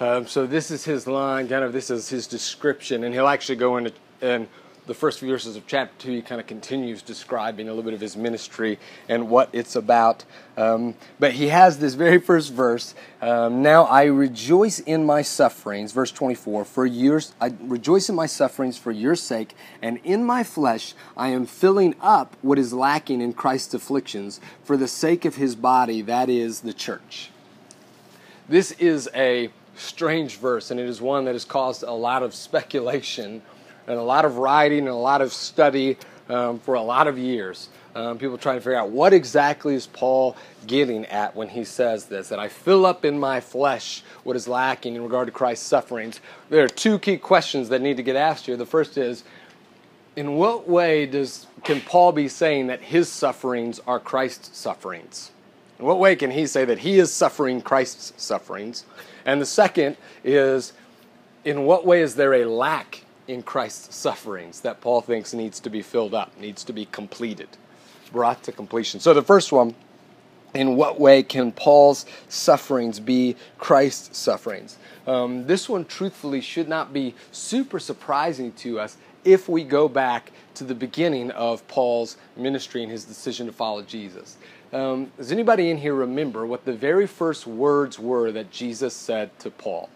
[0.00, 3.56] Um, so this is his line, kind of this is his description, and he'll actually
[3.56, 4.48] go into and
[4.88, 7.92] the first few verses of chapter 2, he kind of continues describing a little bit
[7.92, 10.24] of his ministry and what it's about.
[10.56, 15.92] Um, but he has this very first verse um, Now I rejoice in my sufferings,
[15.92, 20.42] verse 24, for yours, I rejoice in my sufferings for your sake, and in my
[20.42, 25.36] flesh I am filling up what is lacking in Christ's afflictions for the sake of
[25.36, 27.30] his body, that is the church.
[28.48, 32.34] This is a strange verse, and it is one that has caused a lot of
[32.34, 33.42] speculation
[33.88, 35.96] and a lot of writing and a lot of study
[36.28, 37.70] um, for a lot of years.
[37.94, 42.04] Um, people trying to figure out what exactly is Paul getting at when he says
[42.04, 45.66] this that I fill up in my flesh what is lacking in regard to Christ's
[45.66, 46.20] sufferings.
[46.50, 48.56] There are two key questions that need to get asked here.
[48.56, 49.24] The first is
[50.16, 55.32] in what way does can Paul be saying that his sufferings are Christ's sufferings?
[55.78, 58.84] In what way can he say that he is suffering Christ's sufferings?
[59.24, 60.72] And the second is
[61.44, 65.70] in what way is there a lack in Christ's sufferings that Paul thinks needs to
[65.70, 67.48] be filled up, needs to be completed,
[68.10, 68.98] brought to completion.
[68.98, 69.74] So the first one,
[70.54, 74.78] in what way can Paul's sufferings be Christ's sufferings?
[75.06, 80.32] Um, this one, truthfully, should not be super surprising to us if we go back
[80.54, 84.38] to the beginning of Paul's ministry and his decision to follow Jesus.
[84.72, 89.38] Um, does anybody in here remember what the very first words were that Jesus said
[89.40, 89.90] to Paul?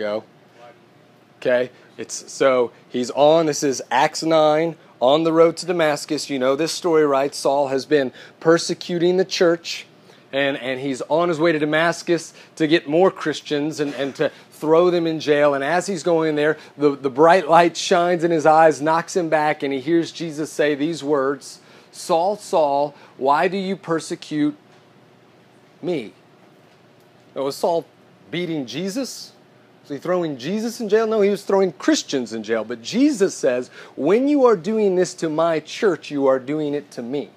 [0.00, 0.24] Go.
[1.36, 3.44] Okay, it's so he's on.
[3.44, 6.30] This is Acts nine on the road to Damascus.
[6.30, 7.34] You know this story, right?
[7.34, 8.10] Saul has been
[8.40, 9.84] persecuting the church,
[10.32, 14.32] and and he's on his way to Damascus to get more Christians and and to
[14.52, 15.52] throw them in jail.
[15.52, 19.28] And as he's going there, the the bright light shines in his eyes, knocks him
[19.28, 21.60] back, and he hears Jesus say these words:
[21.92, 24.56] "Saul, Saul, why do you persecute
[25.82, 26.14] me?"
[27.36, 27.84] Now, was Saul
[28.30, 29.32] beating Jesus?
[29.98, 31.06] Throwing Jesus in jail?
[31.06, 32.64] No, he was throwing Christians in jail.
[32.64, 36.90] But Jesus says, when you are doing this to my church, you are doing it
[36.92, 37.30] to me.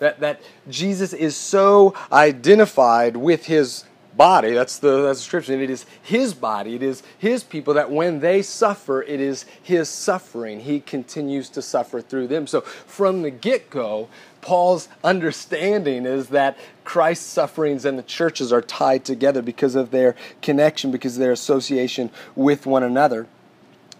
[0.00, 3.84] That, that Jesus is so identified with his
[4.16, 4.52] body.
[4.52, 5.54] That's the, that's the scripture.
[5.54, 9.46] And it is his body, it is his people that when they suffer, it is
[9.62, 10.60] his suffering.
[10.60, 12.46] He continues to suffer through them.
[12.46, 14.08] So from the get go,
[14.44, 20.14] Paul's understanding is that Christ's sufferings and the churches are tied together because of their
[20.42, 23.26] connection, because of their association with one another.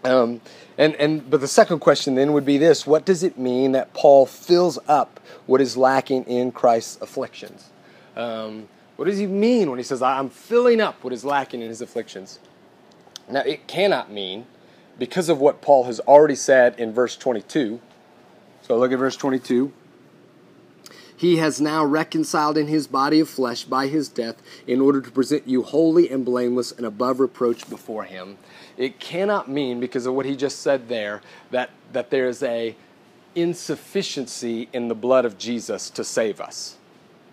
[0.03, 0.41] Um,
[0.77, 3.93] and, and but the second question then would be this: What does it mean that
[3.95, 7.71] Paul fills up what is lacking in Christ's afflictions?
[8.15, 11.69] Um, what does he mean when he says, I'm filling up what is lacking in
[11.69, 12.39] his afflictions?
[13.29, 14.45] Now, it cannot mean,
[14.99, 17.81] because of what Paul has already said in verse 22.
[18.61, 19.73] So look at verse 22.
[21.17, 25.11] He has now reconciled in his body of flesh by his death in order to
[25.11, 28.37] present you holy and blameless and above reproach before him.
[28.77, 32.75] It cannot mean, because of what he just said there, that, that there is a
[33.33, 36.77] insufficiency in the blood of Jesus to save us.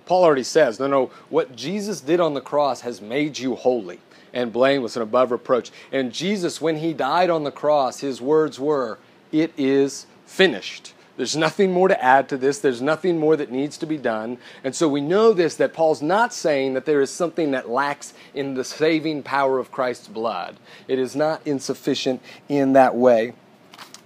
[0.06, 4.00] Paul already says, no, no, what Jesus did on the cross has made you holy
[4.32, 5.70] and blameless and above reproach.
[5.92, 8.98] And Jesus, when he died on the cross, his words were,
[9.30, 10.94] It is finished.
[11.22, 12.58] There's nothing more to add to this.
[12.58, 14.38] There's nothing more that needs to be done.
[14.64, 18.12] And so we know this that Paul's not saying that there is something that lacks
[18.34, 20.56] in the saving power of Christ's blood.
[20.88, 23.34] It is not insufficient in that way.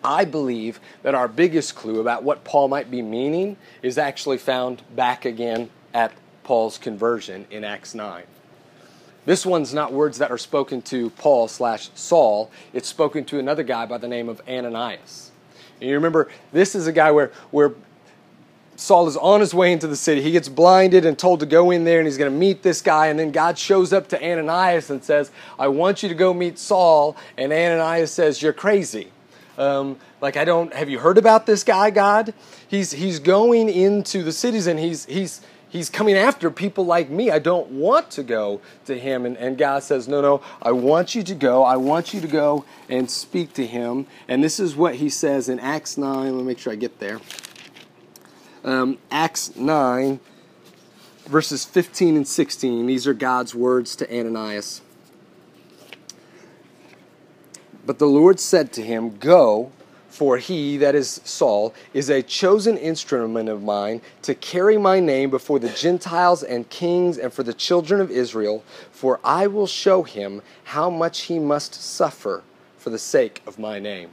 [0.05, 4.83] I believe that our biggest clue about what Paul might be meaning is actually found
[4.95, 6.13] back again at
[6.45, 8.25] Paul's conversion in Acts 9.
[9.25, 12.51] This one's not words that are spoken to Paul slash Saul.
[12.75, 15.26] It's spoken to another guy by the name of Ananias.
[15.81, 17.73] And you remember, this is a guy where, where
[18.77, 20.21] Saul is on his way into the city.
[20.21, 22.83] He gets blinded and told to go in there and he's going to meet this
[22.83, 23.07] guy.
[23.07, 26.59] And then God shows up to Ananias and says, I want you to go meet
[26.59, 27.17] Saul.
[27.37, 29.11] And Ananias says, You're crazy.
[29.59, 32.35] Um, like I don't have you heard about this guy, God?
[32.69, 35.41] He's he's going into the cities and he's he's
[35.77, 37.31] he's coming after people like me.
[37.31, 39.27] I don't want to go to him.
[39.27, 41.63] And, and God says, No, no, I want you to go.
[41.63, 44.07] I want you to go and speak to him.
[44.27, 46.25] And this is what he says in Acts 9.
[46.25, 47.21] Let me make sure I get there.
[48.65, 50.19] Um, Acts 9,
[51.27, 52.87] verses 15 and 16.
[52.87, 54.81] These are God's words to Ananias.
[57.85, 59.71] But the Lord said to him, Go
[60.17, 65.29] For he, that is Saul, is a chosen instrument of mine to carry my name
[65.29, 70.05] before the Gentiles and kings and for the children of Israel, for I will show
[70.05, 72.43] him how much he must suffer
[72.79, 74.09] for the sake of my name.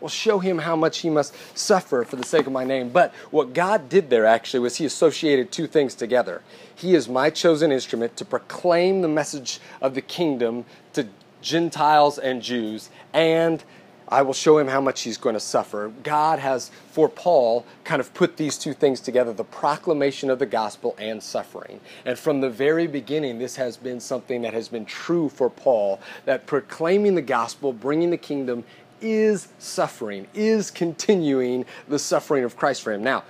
[0.00, 2.90] Will show him how much he must suffer for the sake of my name.
[2.90, 6.42] But what God did there actually was he associated two things together.
[6.76, 11.08] He is my chosen instrument to proclaim the message of the kingdom to
[11.40, 13.64] Gentiles and Jews, and
[14.12, 15.90] I will show him how much he's going to suffer.
[16.02, 20.44] God has, for Paul, kind of put these two things together the proclamation of the
[20.44, 21.80] gospel and suffering.
[22.04, 25.98] And from the very beginning, this has been something that has been true for Paul
[26.26, 28.64] that proclaiming the gospel, bringing the kingdom,
[29.00, 33.02] is suffering, is continuing the suffering of Christ for him.
[33.02, 33.24] Now,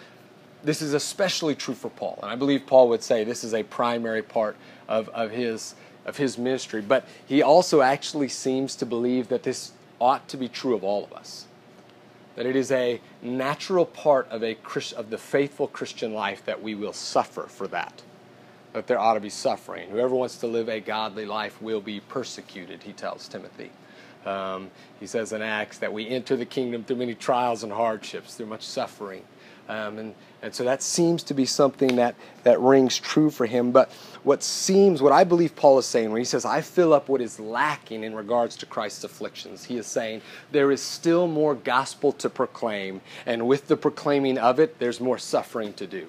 [0.64, 3.62] this is especially true for Paul, and I believe Paul would say this is a
[3.62, 4.56] primary part
[4.88, 6.80] of, of his of his ministry.
[6.80, 9.70] But he also actually seems to believe that this
[10.02, 11.46] ought to be true of all of us.
[12.34, 14.56] That it is a natural part of, a,
[14.96, 18.02] of the faithful Christian life that we will suffer for that.
[18.72, 19.90] That there ought to be suffering.
[19.90, 23.70] Whoever wants to live a godly life will be persecuted, he tells Timothy.
[24.26, 28.34] Um, he says in Acts that we enter the kingdom through many trials and hardships,
[28.34, 29.22] through much suffering.
[29.68, 33.72] Um, and, and so that seems to be something that, that rings true for him.
[33.72, 33.90] But
[34.24, 37.20] what seems, what I believe Paul is saying when he says, I fill up what
[37.20, 42.12] is lacking in regards to Christ's afflictions, he is saying there is still more gospel
[42.12, 43.00] to proclaim.
[43.26, 46.06] And with the proclaiming of it, there's more suffering to do.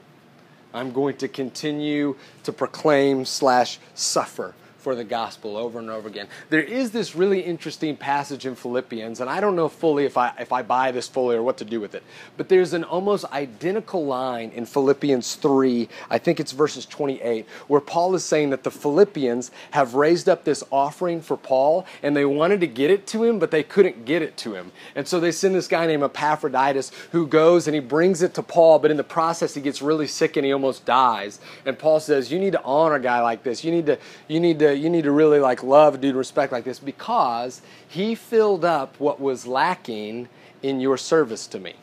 [0.74, 6.28] I'm going to continue to proclaim slash suffer for the gospel over and over again.
[6.50, 10.34] There is this really interesting passage in Philippians, and I don't know fully if I,
[10.40, 12.04] if I buy this fully or what to do with it,
[12.36, 17.82] but there's an almost identical line in Philippians 3, I think it's verses 28, where
[17.82, 22.26] Paul is saying that the Philippians have raised up this offering for Paul, and they
[22.26, 24.72] wanted to get it to him, but they couldn't get it to him.
[24.96, 28.44] And so they send this guy named Epaphroditus who goes and he brings it to
[28.44, 31.40] Paul, but in the process he gets really sick and he almost dies.
[31.66, 33.64] And Paul says, You need to honor a guy like this.
[33.64, 36.64] You need to, you need to you need to really like love dude respect like
[36.64, 40.30] this because he filled up what was lacking
[40.62, 41.76] in your service to me.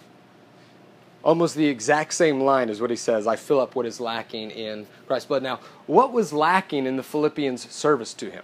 [1.22, 4.50] Almost the exact same line is what he says I fill up what is lacking
[4.50, 5.42] in Christ's blood.
[5.42, 8.42] Now, what was lacking in the Philippians' service to him?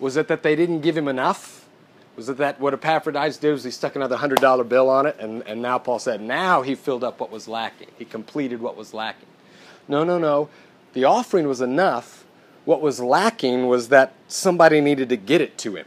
[0.00, 1.66] Was it that they didn't give him enough?
[2.16, 5.16] Was it that what Epaphroditus did was he stuck another $100 bill on it?
[5.20, 7.88] And, and now Paul said, now he filled up what was lacking.
[7.98, 9.28] He completed what was lacking.
[9.86, 10.48] No, no, no.
[10.94, 12.25] The offering was enough
[12.66, 15.86] what was lacking was that somebody needed to get it to him.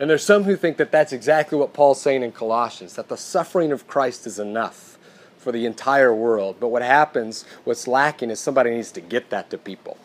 [0.00, 3.16] And there's some who think that that's exactly what Paul's saying in Colossians that the
[3.16, 4.98] suffering of Christ is enough
[5.38, 6.56] for the entire world.
[6.60, 9.96] But what happens, what's lacking, is somebody needs to get that to people.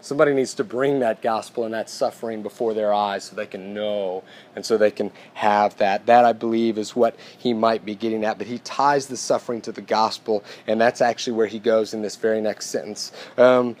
[0.00, 3.72] Somebody needs to bring that gospel and that suffering before their eyes so they can
[3.72, 4.22] know
[4.54, 6.04] and so they can have that.
[6.06, 8.36] That, I believe, is what he might be getting at.
[8.36, 12.02] But he ties the suffering to the gospel, and that's actually where he goes in
[12.02, 13.12] this very next sentence.
[13.38, 13.76] Um,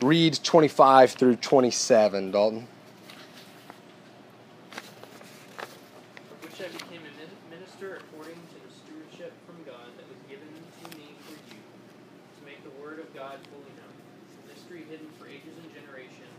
[0.00, 2.68] Read 25 through 27, Dalton.
[6.38, 7.10] Which I became a
[7.50, 12.40] minister according to the stewardship from God that was given to me for you, to
[12.46, 16.38] make the word of God fully known, a mystery hidden for ages and generations,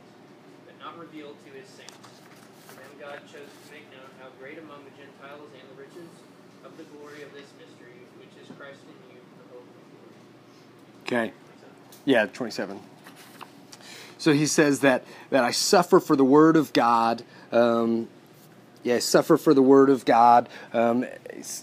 [0.63, 2.15] but not revealed to his saints.
[2.80, 6.08] Then God chose to make known how great among the Gentiles and the riches
[6.63, 10.15] of the glory of this mystery, which is Christ in you, the hope of glory.
[11.04, 11.36] Okay.
[12.08, 12.80] Yeah, 27.
[14.19, 17.23] So he says that, that I suffer for the word of God.
[17.51, 18.10] Um,
[18.84, 20.47] yeah, suffer for the word of God.
[20.73, 21.05] Um,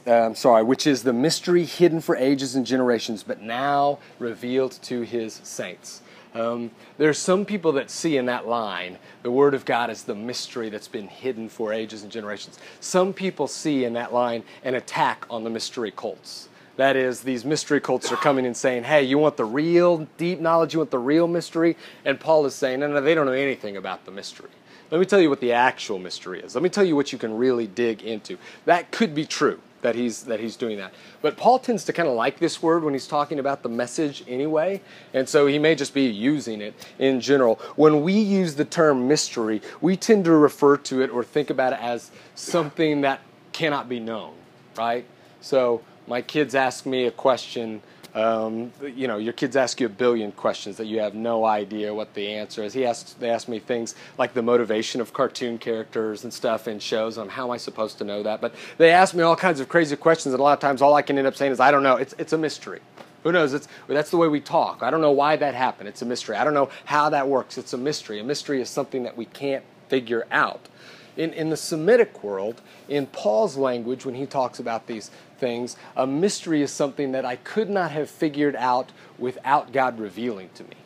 [0.06, 5.02] um, sorry, which is the mystery hidden for ages and generations, but now revealed to
[5.02, 6.02] his saints.
[6.34, 10.02] Um, there are some people that see in that line the Word of God as
[10.02, 12.58] the mystery that's been hidden for ages and generations.
[12.80, 16.48] Some people see in that line an attack on the mystery cults.
[16.76, 20.40] That is, these mystery cults are coming and saying, hey, you want the real deep
[20.40, 21.76] knowledge, you want the real mystery?
[22.04, 24.50] And Paul is saying, no, no, they don't know anything about the mystery.
[24.90, 26.54] Let me tell you what the actual mystery is.
[26.54, 28.38] Let me tell you what you can really dig into.
[28.66, 30.92] That could be true that he's that he's doing that.
[31.22, 34.24] But Paul tends to kind of like this word when he's talking about the message
[34.26, 34.80] anyway,
[35.12, 37.60] and so he may just be using it in general.
[37.76, 41.72] When we use the term mystery, we tend to refer to it or think about
[41.72, 43.20] it as something that
[43.52, 44.34] cannot be known,
[44.76, 45.04] right?
[45.40, 47.82] So my kids ask me a question.
[48.14, 51.92] Um, you know, your kids ask you a billion questions that you have no idea
[51.92, 52.72] what the answer is.
[52.72, 56.78] He asks, they ask me things like the motivation of cartoon characters and stuff in
[56.78, 57.18] shows.
[57.18, 58.40] Um, how am I supposed to know that?
[58.40, 60.94] But they ask me all kinds of crazy questions, and a lot of times all
[60.94, 61.96] I can end up saying is, I don't know.
[61.96, 62.80] It's, it's a mystery.
[63.22, 63.52] Who knows?
[63.52, 64.82] It's, that's the way we talk.
[64.82, 65.88] I don't know why that happened.
[65.88, 66.36] It's a mystery.
[66.36, 67.58] I don't know how that works.
[67.58, 68.20] It's a mystery.
[68.20, 70.68] A mystery is something that we can't figure out.
[71.16, 76.06] In, in the Semitic world, in Paul's language, when he talks about these things, a
[76.06, 80.76] mystery is something that I could not have figured out without God revealing to me.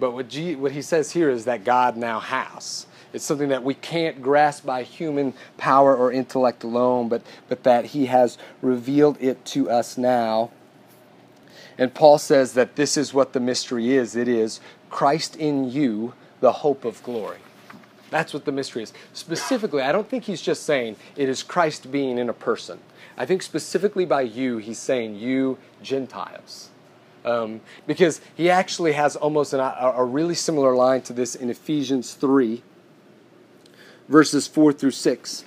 [0.00, 2.86] But what, G, what he says here is that God now has.
[3.12, 7.86] It's something that we can't grasp by human power or intellect alone, but, but that
[7.86, 10.50] he has revealed it to us now.
[11.78, 14.60] And Paul says that this is what the mystery is it is
[14.90, 17.38] Christ in you, the hope of glory.
[18.10, 18.92] That's what the mystery is.
[19.12, 22.78] Specifically, I don't think he's just saying it is Christ being in a person.
[23.16, 26.70] I think specifically by you, he's saying you Gentiles.
[27.24, 31.48] Um, because he actually has almost an, a, a really similar line to this in
[31.48, 32.62] Ephesians 3,
[34.08, 35.44] verses 4 through 6.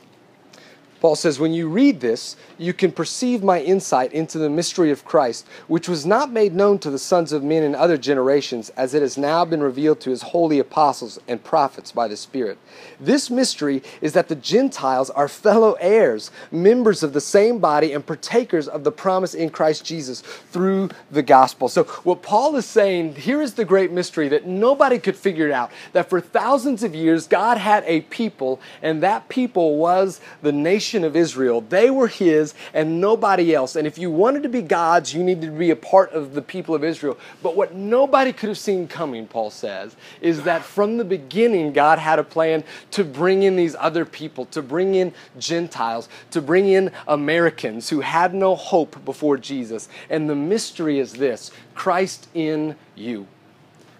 [1.00, 5.06] Paul says, When you read this, you can perceive my insight into the mystery of
[5.06, 8.93] Christ, which was not made known to the sons of men in other generations, as
[8.93, 12.58] it has now been revealed to his holy apostles and prophets by the Spirit.
[13.00, 18.06] This mystery is that the Gentiles are fellow heirs, members of the same body, and
[18.06, 21.70] partakers of the promise in Christ Jesus through the gospel.
[21.70, 25.72] So, what Paul is saying here is the great mystery that nobody could figure out
[25.93, 30.87] that for thousands of years, God had a people, and that people was the nation
[30.88, 31.60] nation of Israel.
[31.60, 33.76] They were his and nobody else.
[33.76, 36.42] And if you wanted to be God's, you needed to be a part of the
[36.42, 37.18] people of Israel.
[37.44, 42.00] But what nobody could have seen coming, Paul says, is that from the beginning, God
[42.00, 46.70] had a plan to bring in these other people, to bring in Gentiles, to bring
[46.70, 49.90] in Americans who had no hope before Jesus.
[50.10, 53.28] And the mystery is this Christ in you.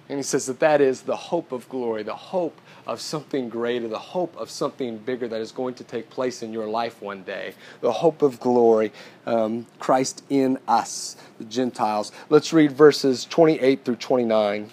[0.08, 3.88] And he says that that is the hope of glory, the hope of something greater,
[3.90, 7.22] the hope of something bigger that is going to take place in your life one
[7.24, 8.94] day, the hope of glory,
[9.26, 12.14] um, Christ in us, the Gentiles.
[12.30, 14.72] Let's read verses 28 through 29.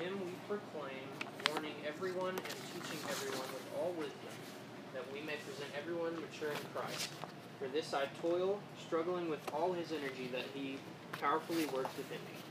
[0.00, 0.92] Him we proclaim,
[1.50, 4.12] warning everyone and teaching everyone with all wisdom,
[4.92, 7.08] that we may present everyone mature in Christ.
[7.58, 10.76] For this I toil, struggling with all his energy that he
[11.12, 12.41] powerfully works within me.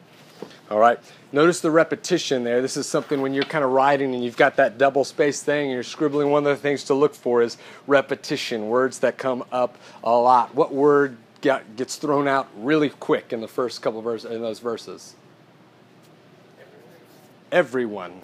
[0.69, 0.99] All right.
[1.33, 2.61] Notice the repetition there.
[2.61, 5.65] This is something when you're kind of writing and you've got that double space thing
[5.65, 9.43] and you're scribbling, one of the things to look for is repetition, words that come
[9.51, 10.53] up a lot.
[10.55, 14.59] What word get, gets thrown out really quick in the first couple verses in those
[14.59, 15.15] verses?
[17.51, 18.21] Everyone.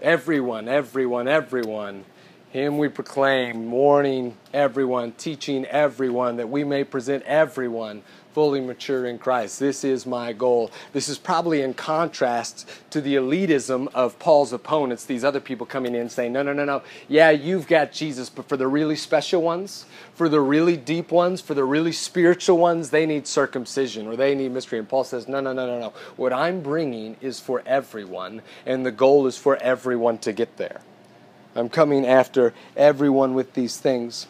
[0.00, 2.04] Everyone, everyone, everyone.
[2.50, 8.02] Him we proclaim, warning everyone, teaching everyone, that we may present everyone
[8.38, 9.58] fully mature in Christ.
[9.58, 10.70] This is my goal.
[10.92, 15.96] This is probably in contrast to the elitism of Paul's opponents, these other people coming
[15.96, 16.82] in saying, no, no, no, no.
[17.08, 21.40] Yeah, you've got Jesus, but for the really special ones, for the really deep ones,
[21.40, 24.78] for the really spiritual ones, they need circumcision or they need mystery.
[24.78, 25.92] And Paul says, no, no, no, no, no.
[26.14, 30.80] What I'm bringing is for everyone, and the goal is for everyone to get there.
[31.56, 34.28] I'm coming after everyone with these things.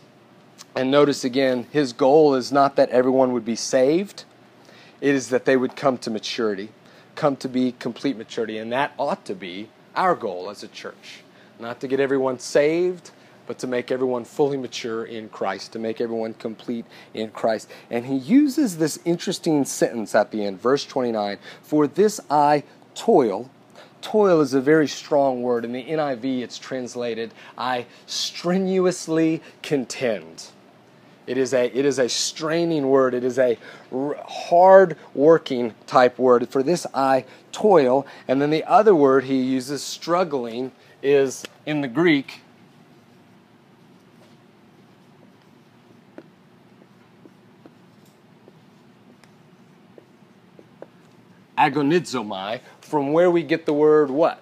[0.75, 4.25] And notice again, his goal is not that everyone would be saved,
[5.01, 6.71] it is that they would come to maturity,
[7.15, 8.59] come to be complete maturity.
[8.59, 11.23] And that ought to be our goal as a church.
[11.59, 13.11] Not to get everyone saved,
[13.49, 17.69] but to make everyone fully mature in Christ, to make everyone complete in Christ.
[17.91, 22.63] And he uses this interesting sentence at the end, verse 29 For this I
[22.95, 23.51] toil.
[24.01, 25.65] Toil is a very strong word.
[25.65, 30.51] In the NIV, it's translated, I strenuously contend.
[31.29, 33.13] It is a, it is a straining word.
[33.13, 33.59] It is a
[33.93, 36.49] hard working type word.
[36.49, 38.07] For this I toil.
[38.27, 40.73] And then the other word he uses, struggling,
[41.03, 42.41] is in the Greek.
[51.59, 54.41] Agonizomai, from where we get the word what?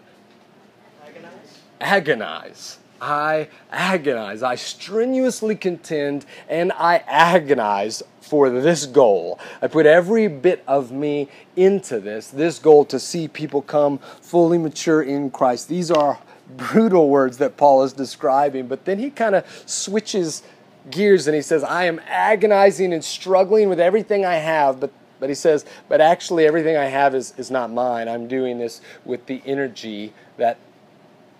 [1.04, 1.58] Agonize?
[1.80, 2.78] Agonize.
[3.00, 4.42] I agonize.
[4.42, 9.38] I strenuously contend and I agonize for this goal.
[9.62, 14.58] I put every bit of me into this, this goal to see people come fully
[14.58, 15.68] mature in Christ.
[15.68, 16.18] These are
[16.56, 20.42] brutal words that Paul is describing, but then he kind of switches
[20.90, 25.30] gears and he says, I am agonizing and struggling with everything I have, but but
[25.30, 28.08] he says, but actually everything I have is, is not mine.
[28.08, 30.58] I'm doing this with the energy that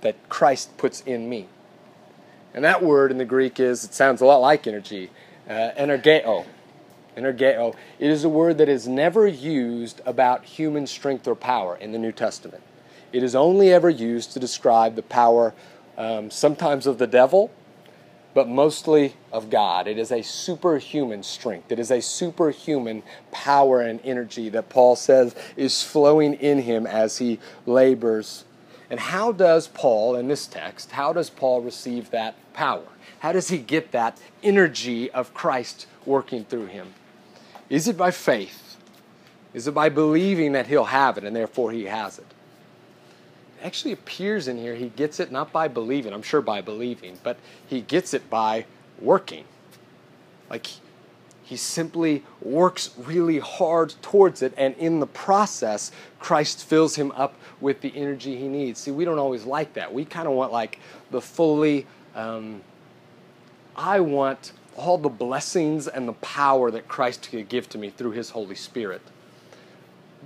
[0.00, 1.48] that Christ puts in me.
[2.54, 5.10] And that word in the Greek is, it sounds a lot like energy,
[5.48, 6.46] uh, energeo.
[7.16, 7.74] Energeo.
[7.98, 11.98] It is a word that is never used about human strength or power in the
[11.98, 12.62] New Testament.
[13.12, 15.54] It is only ever used to describe the power,
[15.96, 17.50] um, sometimes of the devil,
[18.32, 19.86] but mostly of God.
[19.86, 21.72] It is a superhuman strength.
[21.72, 27.18] It is a superhuman power and energy that Paul says is flowing in him as
[27.18, 28.44] he labors
[28.90, 32.84] And how does Paul, in this text, how does Paul receive that power?
[33.20, 36.94] How does he get that energy of Christ working through him?
[37.68, 38.76] Is it by faith?
[39.52, 42.26] Is it by believing that he'll have it and therefore he has it?
[43.60, 47.18] It actually appears in here he gets it not by believing, I'm sure by believing,
[47.22, 48.66] but he gets it by
[49.00, 49.44] working.
[50.48, 50.66] Like
[51.46, 57.36] he simply works really hard towards it, and in the process, Christ fills him up
[57.60, 58.80] with the energy he needs.
[58.80, 59.94] See, we don't always like that.
[59.94, 60.80] We kind of want like
[61.12, 61.86] the fully,
[62.16, 62.62] um,
[63.76, 68.10] I want all the blessings and the power that Christ could give to me through
[68.10, 69.02] his Holy Spirit.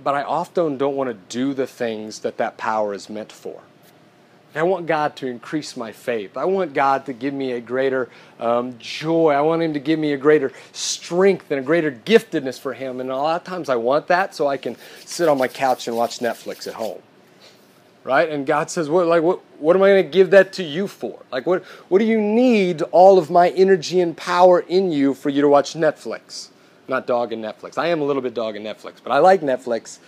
[0.03, 3.61] But I often don't want to do the things that that power is meant for.
[4.53, 6.35] I want God to increase my faith.
[6.35, 9.31] I want God to give me a greater um, joy.
[9.31, 12.99] I want Him to give me a greater strength and a greater giftedness for Him.
[12.99, 14.75] And a lot of times I want that so I can
[15.05, 17.01] sit on my couch and watch Netflix at home.
[18.03, 18.29] Right?
[18.29, 20.87] And God says, what, like, what, what am I going to give that to you
[20.87, 21.23] for?
[21.31, 25.29] Like, what, what do you need all of my energy and power in you for
[25.29, 26.49] you to watch Netflix?
[26.87, 27.77] Not dog and Netflix.
[27.77, 29.99] I am a little bit dog and Netflix, but I like Netflix.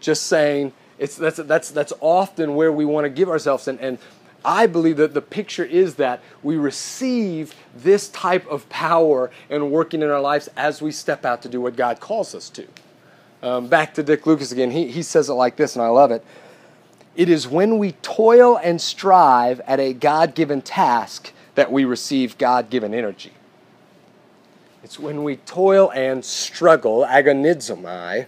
[0.00, 3.68] Just saying, it's, that's, that's, that's often where we want to give ourselves.
[3.68, 3.98] And, and
[4.44, 10.02] I believe that the picture is that we receive this type of power and working
[10.02, 12.66] in our lives as we step out to do what God calls us to.
[13.42, 16.10] Um, back to Dick Lucas again, he, he says it like this, and I love
[16.10, 16.24] it.
[17.16, 22.38] It is when we toil and strive at a God given task that we receive
[22.38, 23.32] God given energy.
[24.82, 28.26] It's when we toil and struggle, agonizomai,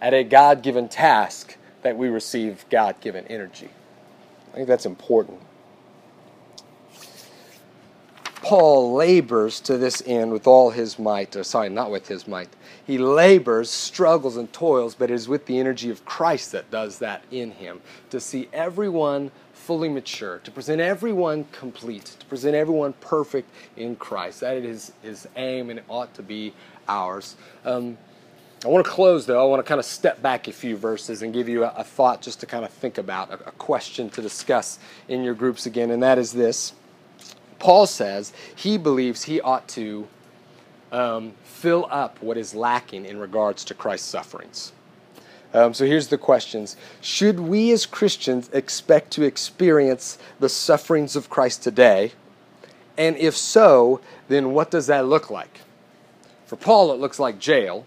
[0.00, 3.70] at a God given task that we receive God given energy.
[4.52, 5.40] I think that's important.
[8.42, 12.48] Paul labors to this end with all his might, or sorry, not with his might.
[12.86, 16.98] He labors, struggles, and toils, but it is with the energy of Christ that does
[17.00, 22.94] that in him to see everyone fully mature, to present everyone complete, to present everyone
[22.94, 24.40] perfect in Christ.
[24.40, 26.54] That is his aim, and it ought to be
[26.88, 27.36] ours.
[27.66, 27.98] Um,
[28.64, 29.40] I want to close though.
[29.40, 31.84] I want to kind of step back a few verses and give you a, a
[31.84, 34.78] thought just to kind of think about, a, a question to discuss
[35.08, 36.72] in your groups again, and that is this.
[37.60, 40.08] Paul says he believes he ought to
[40.90, 44.72] um, fill up what is lacking in regards to Christ's sufferings.
[45.54, 51.30] Um, so here's the questions Should we as Christians expect to experience the sufferings of
[51.30, 52.12] Christ today?
[52.96, 55.60] And if so, then what does that look like?
[56.46, 57.86] For Paul, it looks like jail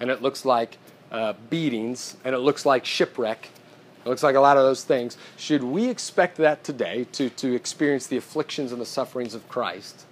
[0.00, 0.78] and it looks like
[1.12, 3.50] uh, beatings, and it looks like shipwreck.
[4.04, 5.18] It looks like a lot of those things.
[5.36, 10.06] Should we expect that today to, to experience the afflictions and the sufferings of Christ?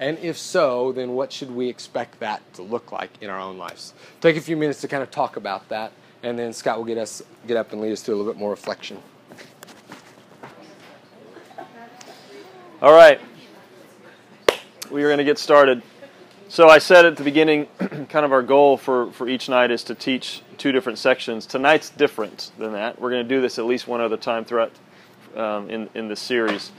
[0.00, 3.58] And if so, then what should we expect that to look like in our own
[3.58, 3.94] lives?
[4.20, 6.98] Take a few minutes to kind of talk about that, and then Scott will get
[6.98, 9.00] us get up and lead us through a little bit more reflection.
[12.80, 13.20] All right.
[14.90, 15.82] We are going to get started.
[16.50, 17.66] So I said at the beginning,
[18.08, 21.44] kind of our goal for, for each night is to teach two different sections.
[21.44, 22.98] Tonight's different than that.
[22.98, 24.72] We're going to do this at least one other time throughout
[25.36, 26.72] um, in in this series.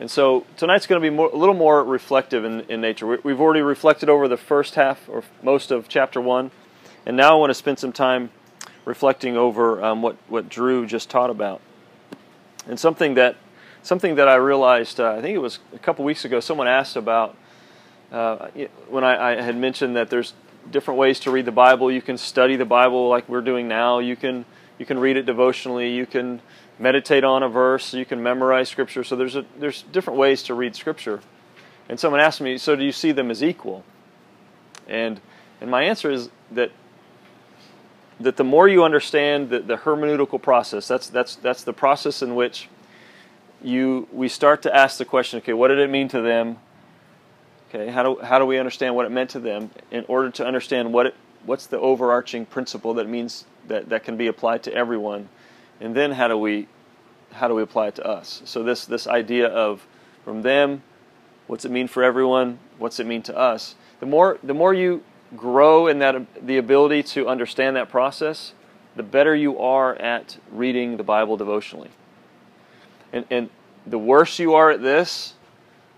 [0.00, 3.06] And so tonight's going to be more, a little more reflective in, in nature.
[3.06, 6.50] We, we've already reflected over the first half or most of chapter one,
[7.06, 8.28] and now I want to spend some time
[8.84, 11.62] reflecting over um, what what Drew just taught about,
[12.66, 13.36] and something that
[13.82, 15.00] something that I realized.
[15.00, 16.38] Uh, I think it was a couple weeks ago.
[16.38, 17.34] Someone asked about
[18.12, 18.48] uh,
[18.88, 20.32] when I, I, had mentioned that there's
[20.70, 21.90] different ways to read the Bible.
[21.90, 23.98] You can study the Bible like we're doing now.
[23.98, 24.44] You can
[24.78, 25.94] you can read it devotionally.
[25.94, 26.40] You can
[26.78, 27.94] meditate on a verse.
[27.94, 29.02] You can memorize Scripture.
[29.02, 31.20] So there's a, there's different ways to read Scripture.
[31.88, 33.84] And someone asked me, so do you see them as equal?
[34.86, 35.20] And
[35.60, 36.70] and my answer is that
[38.20, 42.34] that the more you understand the, the hermeneutical process, that's that's that's the process in
[42.34, 42.68] which
[43.62, 46.58] you we start to ask the question, okay, what did it mean to them?
[47.68, 50.46] Okay, how do how do we understand what it meant to them in order to
[50.46, 51.14] understand what it,
[51.44, 55.28] what's the overarching principle that means that, that can be applied to everyone,
[55.80, 56.68] and then how do we
[57.32, 58.40] how do we apply it to us?
[58.44, 59.86] So this this idea of
[60.24, 60.82] from them,
[61.48, 62.60] what's it mean for everyone?
[62.78, 63.74] What's it mean to us?
[63.98, 65.02] The more the more you
[65.36, 68.52] grow in that the ability to understand that process,
[68.94, 71.90] the better you are at reading the Bible devotionally.
[73.12, 73.50] And and
[73.84, 75.34] the worse you are at this,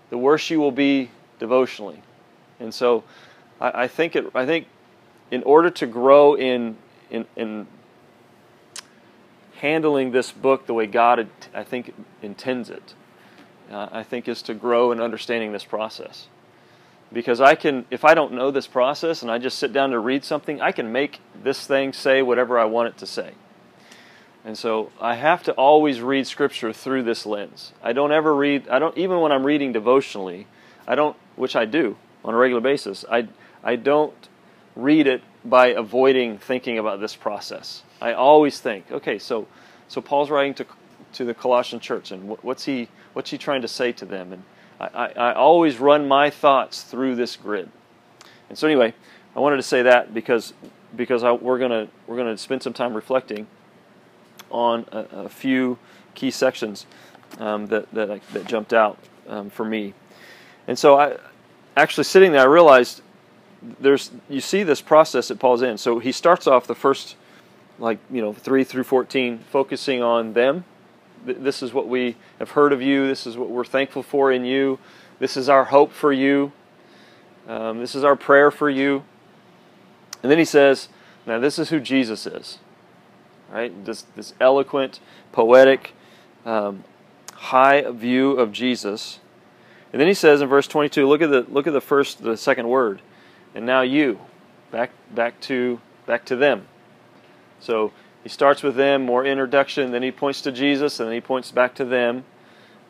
[0.09, 2.01] the worse you will be devotionally.
[2.59, 3.03] And so
[3.59, 4.67] I, I, think it I think
[5.31, 6.77] in order to grow in
[7.09, 7.67] in, in
[9.59, 12.93] handling this book the way God I think intends it,
[13.71, 16.27] uh, I think is to grow in understanding this process.
[17.11, 19.99] Because I can, if I don't know this process and I just sit down to
[19.99, 23.33] read something, I can make this thing say whatever I want it to say.
[24.45, 27.73] And so I have to always read Scripture through this lens.
[27.83, 30.47] I don't ever read, I don't, even when I'm reading devotionally,
[30.87, 33.27] I don't, which I do on a regular basis, I,
[33.63, 34.13] I don't
[34.75, 37.83] read it by avoiding thinking about this process.
[38.01, 39.47] I always think, okay, so,
[39.87, 40.65] so Paul's writing to,
[41.13, 44.33] to the Colossian church, and what's he, what's he trying to say to them?
[44.33, 44.43] And
[44.81, 47.69] I, I, I always run my thoughts through this grid.
[48.49, 48.93] And so anyway,
[49.33, 50.53] I wanted to say that because
[50.95, 53.45] because I, we're gonna we're gonna spend some time reflecting
[54.49, 55.77] on a, a few
[56.15, 56.87] key sections
[57.37, 59.93] um, that that, that jumped out um, for me.
[60.69, 61.17] And so I
[61.75, 63.01] actually sitting there, I realized
[63.79, 65.79] there's you see this process that Paul's in.
[65.79, 67.15] So he starts off the first
[67.79, 70.65] like you know three through fourteen, focusing on them.
[71.25, 73.07] This is what we have heard of you.
[73.07, 74.77] This is what we're thankful for in you.
[75.17, 76.51] This is our hope for you.
[77.47, 79.03] Um, this is our prayer for you.
[80.21, 80.87] And then he says,
[81.25, 82.59] now this is who Jesus is.
[83.51, 83.73] Right?
[83.85, 84.99] This, this eloquent,
[85.31, 85.93] poetic,
[86.45, 86.83] um,
[87.33, 89.19] high view of Jesus.
[89.91, 92.37] And then he says in verse 22, look at the look at the first the
[92.37, 93.01] second word.
[93.55, 94.19] And now you
[94.71, 96.67] back back to back to them.
[97.59, 97.91] So
[98.23, 101.51] he starts with them, more introduction, then he points to Jesus and then he points
[101.51, 102.25] back to them.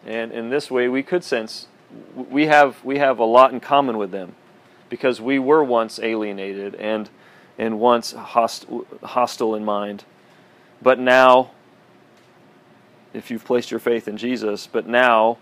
[0.06, 1.68] And in this way we could sense
[2.16, 4.36] we have we have a lot in common with them
[4.90, 7.10] because we were once alienated and
[7.58, 8.66] and once host,
[9.04, 10.06] hostile in mind.
[10.82, 11.52] But now,
[13.14, 15.38] if you've placed your faith in Jesus, but now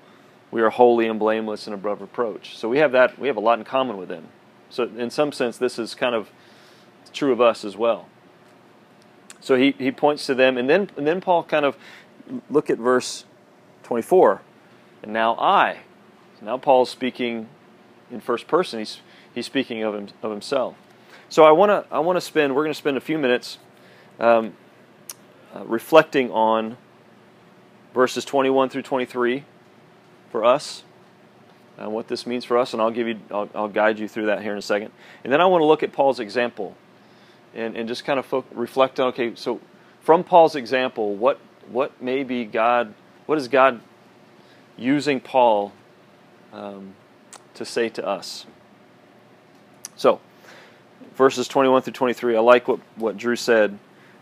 [0.52, 2.58] we are holy and blameless and above reproach.
[2.58, 3.20] So we have that.
[3.20, 4.28] We have a lot in common with them.
[4.70, 6.30] So in some sense, this is kind of
[7.14, 8.08] true of us as well.
[9.40, 11.78] So he, he points to them, and then and then Paul kind of
[12.50, 13.26] look at verse
[13.84, 14.42] 24.
[15.04, 15.80] And now I.
[16.42, 17.48] Now Paul's speaking
[18.12, 18.80] in first person.
[18.80, 19.02] He's
[19.34, 20.76] he's speaking of him, of himself.
[21.30, 23.58] So I want to I want to spend we're going to spend a few minutes
[24.20, 24.54] um,
[25.56, 26.78] uh, reflecting on
[27.94, 29.44] verses 21 through 23
[30.32, 30.84] for us
[31.78, 34.26] and what this means for us, and I'll give you I'll, I'll, guide you through
[34.28, 34.92] that here in a second.
[35.24, 36.76] And then I want to look at Paul's example
[37.54, 39.62] and, and just kind of reflect on okay, so
[40.02, 42.94] from Paul's example, what what may be God
[43.28, 43.82] what is God
[44.78, 45.74] using Paul
[46.54, 46.96] um,
[47.56, 48.46] to say to us?
[49.98, 50.22] So,
[51.16, 53.78] verses 21 through 23, I like what, what Drew said,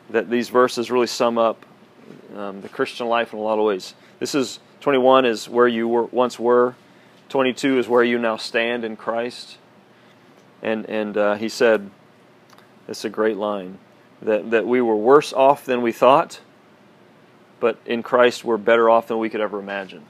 [0.09, 1.65] that these verses really sum up
[2.35, 3.93] um, the Christian life in a lot of ways.
[4.19, 6.75] This is 21 is where you were, once were,
[7.29, 9.57] 22 is where you now stand in Christ.
[10.61, 11.89] And, and uh, he said,
[12.87, 13.79] it's a great line,
[14.21, 16.39] that, that we were worse off than we thought,
[17.59, 20.03] but in Christ we're better off than we could ever imagine.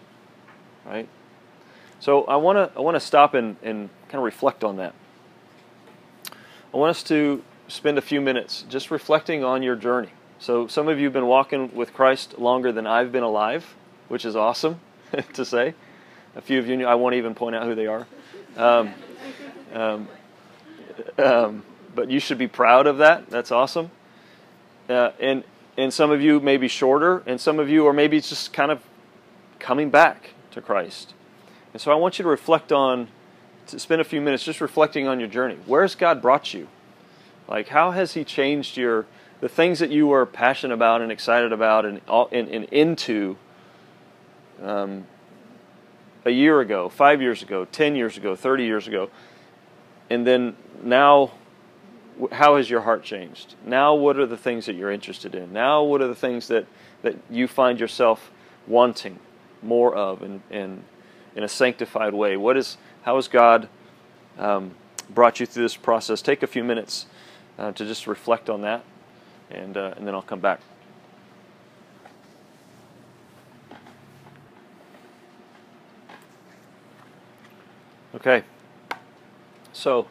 [0.85, 1.07] Right?
[2.01, 4.93] So I want to I want to stop and, and kind of reflect on that.
[6.73, 10.09] I want us to spend a few minutes just reflecting on your journey.
[10.37, 13.73] So, some of you have been walking with Christ longer than I've been alive,
[14.07, 14.79] which is awesome
[15.33, 15.73] to say.
[16.35, 18.05] A few of you, I won't even point out who they are.
[18.57, 18.93] Um,
[19.73, 20.07] um,
[21.17, 23.29] um, but you should be proud of that.
[23.29, 23.91] That's awesome.
[24.89, 25.43] Uh, and
[25.77, 28.71] and some of you may be shorter, and some of you are maybe just kind
[28.71, 28.81] of
[29.59, 31.13] coming back to Christ.
[31.73, 33.09] And so I want you to reflect on
[33.67, 35.57] to spend a few minutes just reflecting on your journey.
[35.65, 36.67] Where's God brought you?
[37.47, 39.05] Like, how has He changed your
[39.41, 42.01] the things that you were passionate about and excited about and
[42.31, 43.37] and, and into
[44.61, 45.05] um,
[46.25, 49.09] a year ago, five years ago, ten years ago, thirty years ago,
[50.09, 51.31] and then now,
[52.31, 53.55] how has your heart changed?
[53.65, 55.53] Now, what are the things that you're interested in?
[55.53, 56.65] Now, what are the things that
[57.01, 58.31] that you find yourself
[58.67, 59.19] wanting
[59.61, 60.41] more of and
[61.35, 62.37] in a sanctified way?
[62.37, 63.69] What is how has God
[64.39, 64.71] um,
[65.09, 66.21] brought you through this process?
[66.21, 67.05] Take a few minutes
[67.59, 68.83] uh, to just reflect on that,
[69.51, 70.59] and, uh, and then I'll come back.
[78.15, 78.43] Okay.
[79.73, 80.07] So,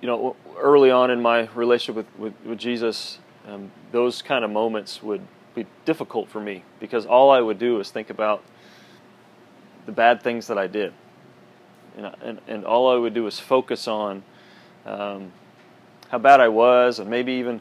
[0.00, 4.50] you know, early on in my relationship with, with, with Jesus, um, those kind of
[4.50, 5.20] moments would
[5.54, 8.42] be difficult for me because all I would do is think about
[9.86, 10.92] the bad things that I did.
[11.96, 14.22] And, and, and all I would do is focus on
[14.84, 15.32] um,
[16.08, 17.60] how bad I was, and maybe even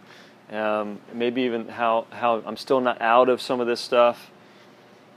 [0.51, 4.31] um, maybe even how, how I'm still not out of some of this stuff.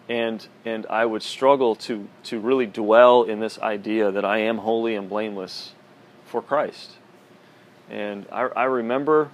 [0.09, 4.59] And, and I would struggle to, to really dwell in this idea that I am
[4.59, 5.73] holy and blameless
[6.27, 6.93] for Christ.
[7.89, 9.31] And I, I remember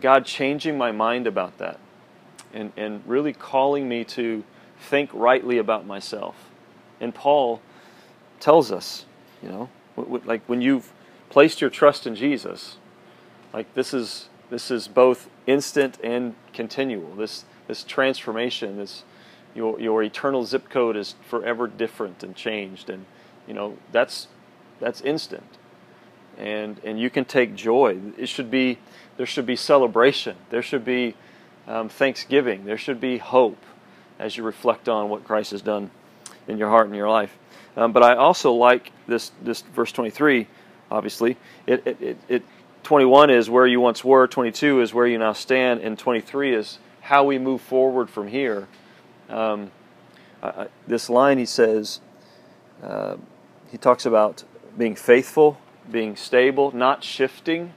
[0.00, 1.78] God changing my mind about that
[2.52, 4.44] and, and really calling me to
[4.80, 6.50] think rightly about myself.
[7.00, 7.60] And Paul
[8.40, 9.04] tells us,
[9.42, 9.68] you know,
[10.24, 10.92] like when you've
[11.30, 12.76] placed your trust in Jesus,
[13.52, 17.14] like this is this is both instant and continual.
[17.14, 19.04] This this transformation, this
[19.58, 23.04] your your eternal zip code is forever different and changed, and
[23.46, 24.28] you know that's
[24.80, 25.58] that's instant,
[26.38, 27.98] and and you can take joy.
[28.16, 28.78] It should be
[29.16, 30.36] there should be celebration.
[30.50, 31.16] There should be
[31.66, 32.64] um, thanksgiving.
[32.64, 33.62] There should be hope
[34.18, 35.90] as you reflect on what Christ has done
[36.46, 37.36] in your heart and your life.
[37.76, 40.46] Um, but I also like this this verse 23.
[40.90, 41.36] Obviously,
[41.66, 42.42] it, it, it, it
[42.84, 44.26] 21 is where you once were.
[44.26, 48.68] 22 is where you now stand, and 23 is how we move forward from here.
[49.28, 49.70] Um,
[50.42, 52.00] I, this line he says,
[52.82, 53.16] uh,
[53.70, 54.44] he talks about
[54.76, 55.58] being faithful,
[55.90, 57.74] being stable, not shifting,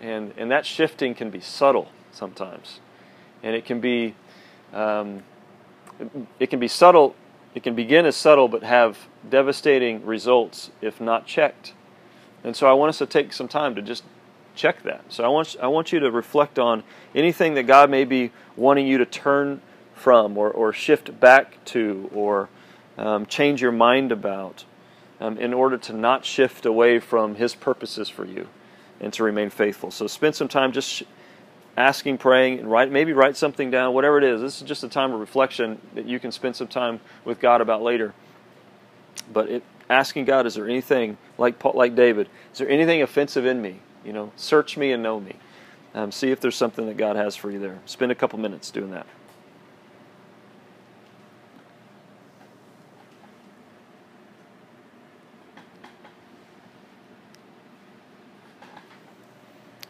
[0.00, 2.80] and and that shifting can be subtle sometimes,
[3.42, 4.14] and it can be
[4.72, 5.22] um,
[6.38, 7.14] it can be subtle.
[7.54, 11.74] It can begin as subtle, but have devastating results if not checked.
[12.42, 14.04] And so I want us to take some time to just
[14.54, 15.04] check that.
[15.08, 16.82] So I want I want you to reflect on
[17.14, 19.60] anything that God may be wanting you to turn
[20.02, 22.48] from, or or shift back to, or
[22.98, 24.64] um, change your mind about,
[25.20, 28.48] um, in order to not shift away from His purposes for you
[29.00, 29.90] and to remain faithful.
[29.90, 31.02] So spend some time just
[31.76, 34.40] asking, praying, and write maybe write something down, whatever it is.
[34.40, 37.60] This is just a time of reflection that you can spend some time with God
[37.60, 38.12] about later.
[39.32, 42.28] But it, asking God, is there anything like like David?
[42.52, 43.80] Is there anything offensive in me?
[44.04, 45.36] You know, search me and know me.
[45.94, 47.78] Um, see if there's something that God has for you there.
[47.84, 49.06] Spend a couple minutes doing that.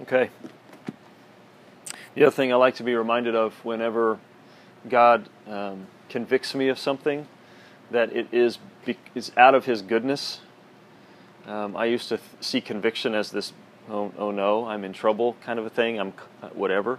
[0.03, 0.30] Okay.
[2.14, 4.18] The other thing I like to be reminded of whenever
[4.88, 7.28] God um, convicts me of something,
[7.90, 8.59] that it is
[9.14, 10.40] is out of His goodness.
[11.46, 13.53] Um, I used to th- see conviction as this,
[13.88, 16.00] oh, oh, no, I'm in trouble kind of a thing.
[16.00, 16.98] I'm uh, whatever,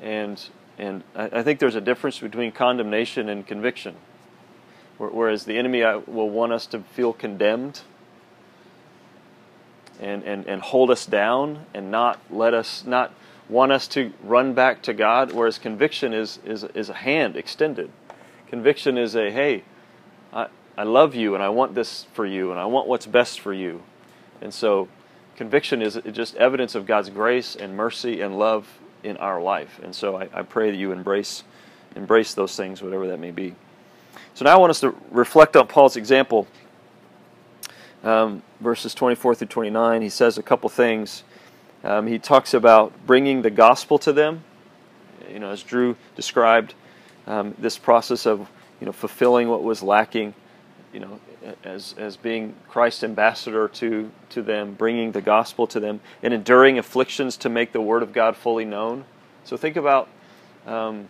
[0.00, 0.42] and
[0.78, 3.96] and I, I think there's a difference between condemnation and conviction.
[4.96, 7.82] Whereas the enemy uh, will want us to feel condemned
[10.00, 13.12] and, and, and hold us down and not let us, not
[13.48, 17.90] want us to run back to God, whereas conviction is, is, is a hand extended.
[18.48, 19.64] Conviction is a, hey,
[20.32, 23.40] I, I love you and I want this for you and I want what's best
[23.40, 23.82] for you.
[24.40, 24.88] And so
[25.36, 28.66] conviction is just evidence of God's grace and mercy and love
[29.02, 29.80] in our life.
[29.82, 31.44] And so I, I pray that you embrace,
[31.94, 33.54] embrace those things, whatever that may be.
[34.34, 36.48] So now I want us to reflect on Paul's example
[38.04, 41.24] um, verses 24 through 29, he says a couple things.
[41.82, 44.44] Um, he talks about bringing the gospel to them.
[45.30, 46.74] You know, as Drew described,
[47.26, 48.40] um, this process of
[48.80, 50.34] you know fulfilling what was lacking.
[50.92, 51.20] You know,
[51.64, 56.78] as as being Christ's ambassador to to them, bringing the gospel to them, and enduring
[56.78, 59.06] afflictions to make the word of God fully known.
[59.44, 60.08] So think about
[60.66, 61.08] um,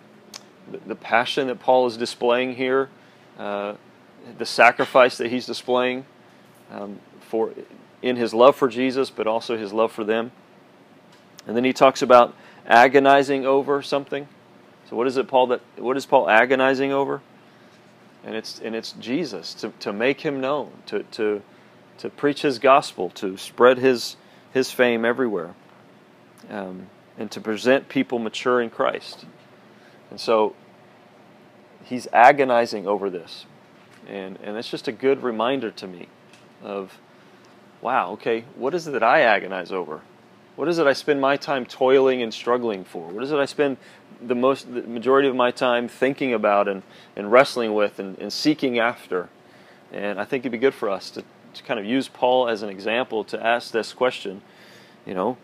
[0.71, 2.89] the, the, passion that Paul is displaying here,
[3.39, 3.75] uh,
[4.39, 6.05] the sacrifice that he's displaying
[6.75, 7.53] um, for
[8.03, 10.33] in his love for Jesus, but also his love for them.
[11.47, 12.35] And then he talks about
[12.67, 14.29] agonizing over something.
[14.89, 17.23] So what is it Paul that what is Paul agonizing over?
[18.25, 21.43] And it's and it's Jesus to, to make him known, to, to
[21.99, 24.17] to preach his gospel, to spread his
[24.53, 25.55] his fame everywhere,
[26.51, 29.27] um, and to present people mature in Christ.
[30.11, 30.55] And so
[31.85, 33.47] he's agonizing over this,
[34.09, 36.09] and and it's just a good reminder to me
[36.65, 36.99] of,
[37.81, 40.01] wow, okay, what is it that I agonize over?
[40.57, 43.09] What is it I spend my time toiling and struggling for?
[43.09, 43.77] What is it I spend
[44.23, 46.83] the most, the majority of my time thinking about and,
[47.17, 49.29] and wrestling with and, and seeking after?
[49.93, 51.23] And I think it'd be good for us to,
[51.55, 54.43] to kind of use Paul as an example to ask this question,
[55.05, 55.37] you know,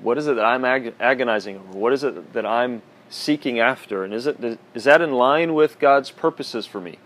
[0.00, 1.78] what is it that I'm ag- agonizing over?
[1.78, 4.04] What is it that I'm seeking after?
[4.04, 6.98] And is, it, is that in line with God's purposes for me?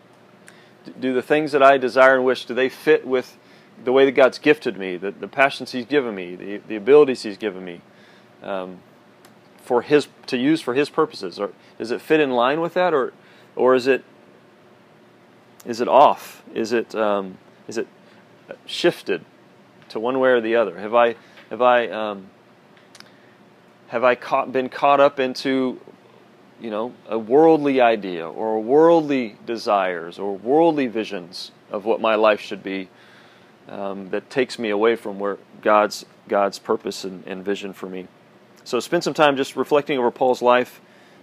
[0.92, 3.36] Do the things that I desire and wish, do they fit with
[3.84, 7.22] the way that God's gifted me, the, the passions He's given me, the, the abilities
[7.22, 7.80] He's given me
[8.42, 8.78] um,
[9.62, 11.38] for His to use for His purposes?
[11.38, 13.12] Or does it fit in line with that, or
[13.54, 14.04] or is it
[15.64, 16.42] is it off?
[16.54, 17.86] Is it um, is it
[18.64, 19.24] shifted
[19.88, 20.78] to one way or the other?
[20.78, 21.16] Have I
[21.50, 22.30] have I um,
[23.88, 25.80] have I caught, been caught up into
[26.60, 32.40] you know, a worldly idea or worldly desires or worldly visions of what my life
[32.40, 32.88] should be
[33.68, 38.08] um, that takes me away from where God's God's purpose and, and, vision for me.
[38.64, 40.80] So spend some time just reflecting over Paul's life.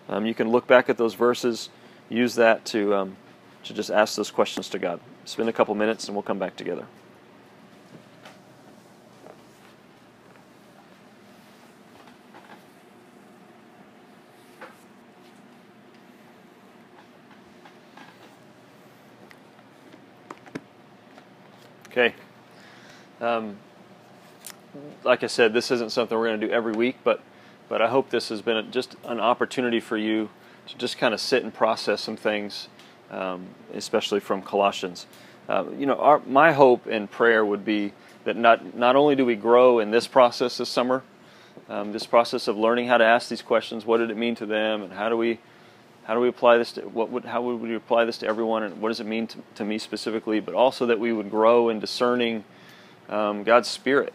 [0.07, 1.69] Um, you can look back at those verses,
[2.09, 3.17] use that to um,
[3.63, 4.99] to just ask those questions to God.
[5.25, 6.85] Spend a couple minutes, and we'll come back together.
[21.93, 22.15] Okay.
[23.21, 23.57] Um,
[25.03, 27.21] like I said, this isn't something we're going to do every week, but
[27.69, 30.29] but I hope this has been just an opportunity for you
[30.67, 32.67] to just kind of sit and process some things,
[33.11, 35.05] um, especially from Colossians.
[35.47, 39.23] Uh, you know, our, my hope and prayer would be that not not only do
[39.23, 41.03] we grow in this process this summer,
[41.69, 44.47] um, this process of learning how to ask these questions, what did it mean to
[44.47, 45.37] them, and how do we
[46.05, 48.63] how do we apply this to what would how would we apply this to everyone,
[48.63, 50.39] and what does it mean to, to me specifically?
[50.39, 52.43] But also that we would grow in discerning
[53.09, 54.13] um, God's Spirit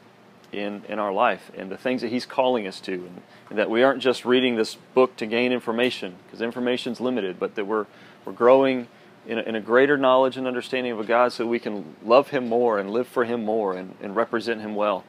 [0.53, 3.71] in in our life and the things that He's calling us to, and, and that
[3.71, 7.67] we aren't just reading this book to gain information because information is limited, but that
[7.67, 7.87] we're
[8.25, 8.89] we're growing
[9.27, 12.29] in a, in a, greater knowledge and understanding of a God so we can love
[12.29, 15.05] Him more and live for Him more and, and represent Him well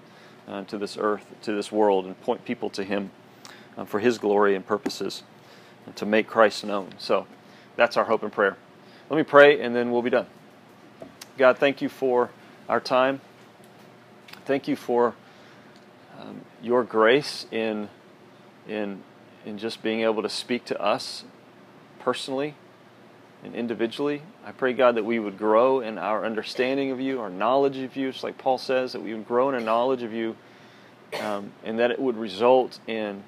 [0.47, 3.11] uh, to this earth, to this world, and point people to Him
[3.77, 5.23] uh, for His glory and purposes
[5.89, 6.89] and to make Christ known.
[6.99, 7.25] So
[7.75, 8.57] that's our hope and prayer.
[9.09, 10.27] Let me pray and then we'll be done.
[11.35, 12.29] God, thank you for
[12.67, 13.21] our time.
[14.45, 15.15] Thank you for
[16.19, 17.89] um, your grace in,
[18.67, 19.01] in,
[19.45, 21.23] in just being able to speak to us
[21.97, 22.53] personally
[23.43, 24.21] and individually.
[24.45, 27.95] I pray, God, that we would grow in our understanding of you, our knowledge of
[27.95, 30.35] you, just like Paul says, that we would grow in a knowledge of you,
[31.19, 33.23] um, and that it would result in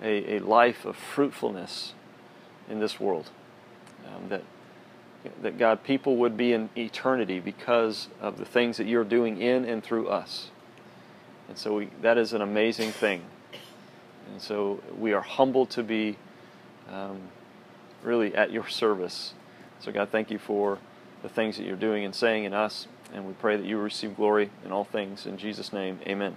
[0.00, 1.94] a, a life of fruitfulness
[2.68, 3.30] in this world.
[4.06, 4.42] Um, that,
[5.42, 9.64] that, God, people would be in eternity because of the things that you're doing in
[9.64, 10.50] and through us.
[11.48, 13.22] And so we, that is an amazing thing.
[14.32, 16.16] And so we are humbled to be
[16.90, 17.20] um,
[18.02, 19.34] really at your service.
[19.80, 20.78] So, God, thank you for
[21.22, 22.88] the things that you're doing and saying in us.
[23.12, 25.26] And we pray that you receive glory in all things.
[25.26, 26.36] In Jesus' name, amen.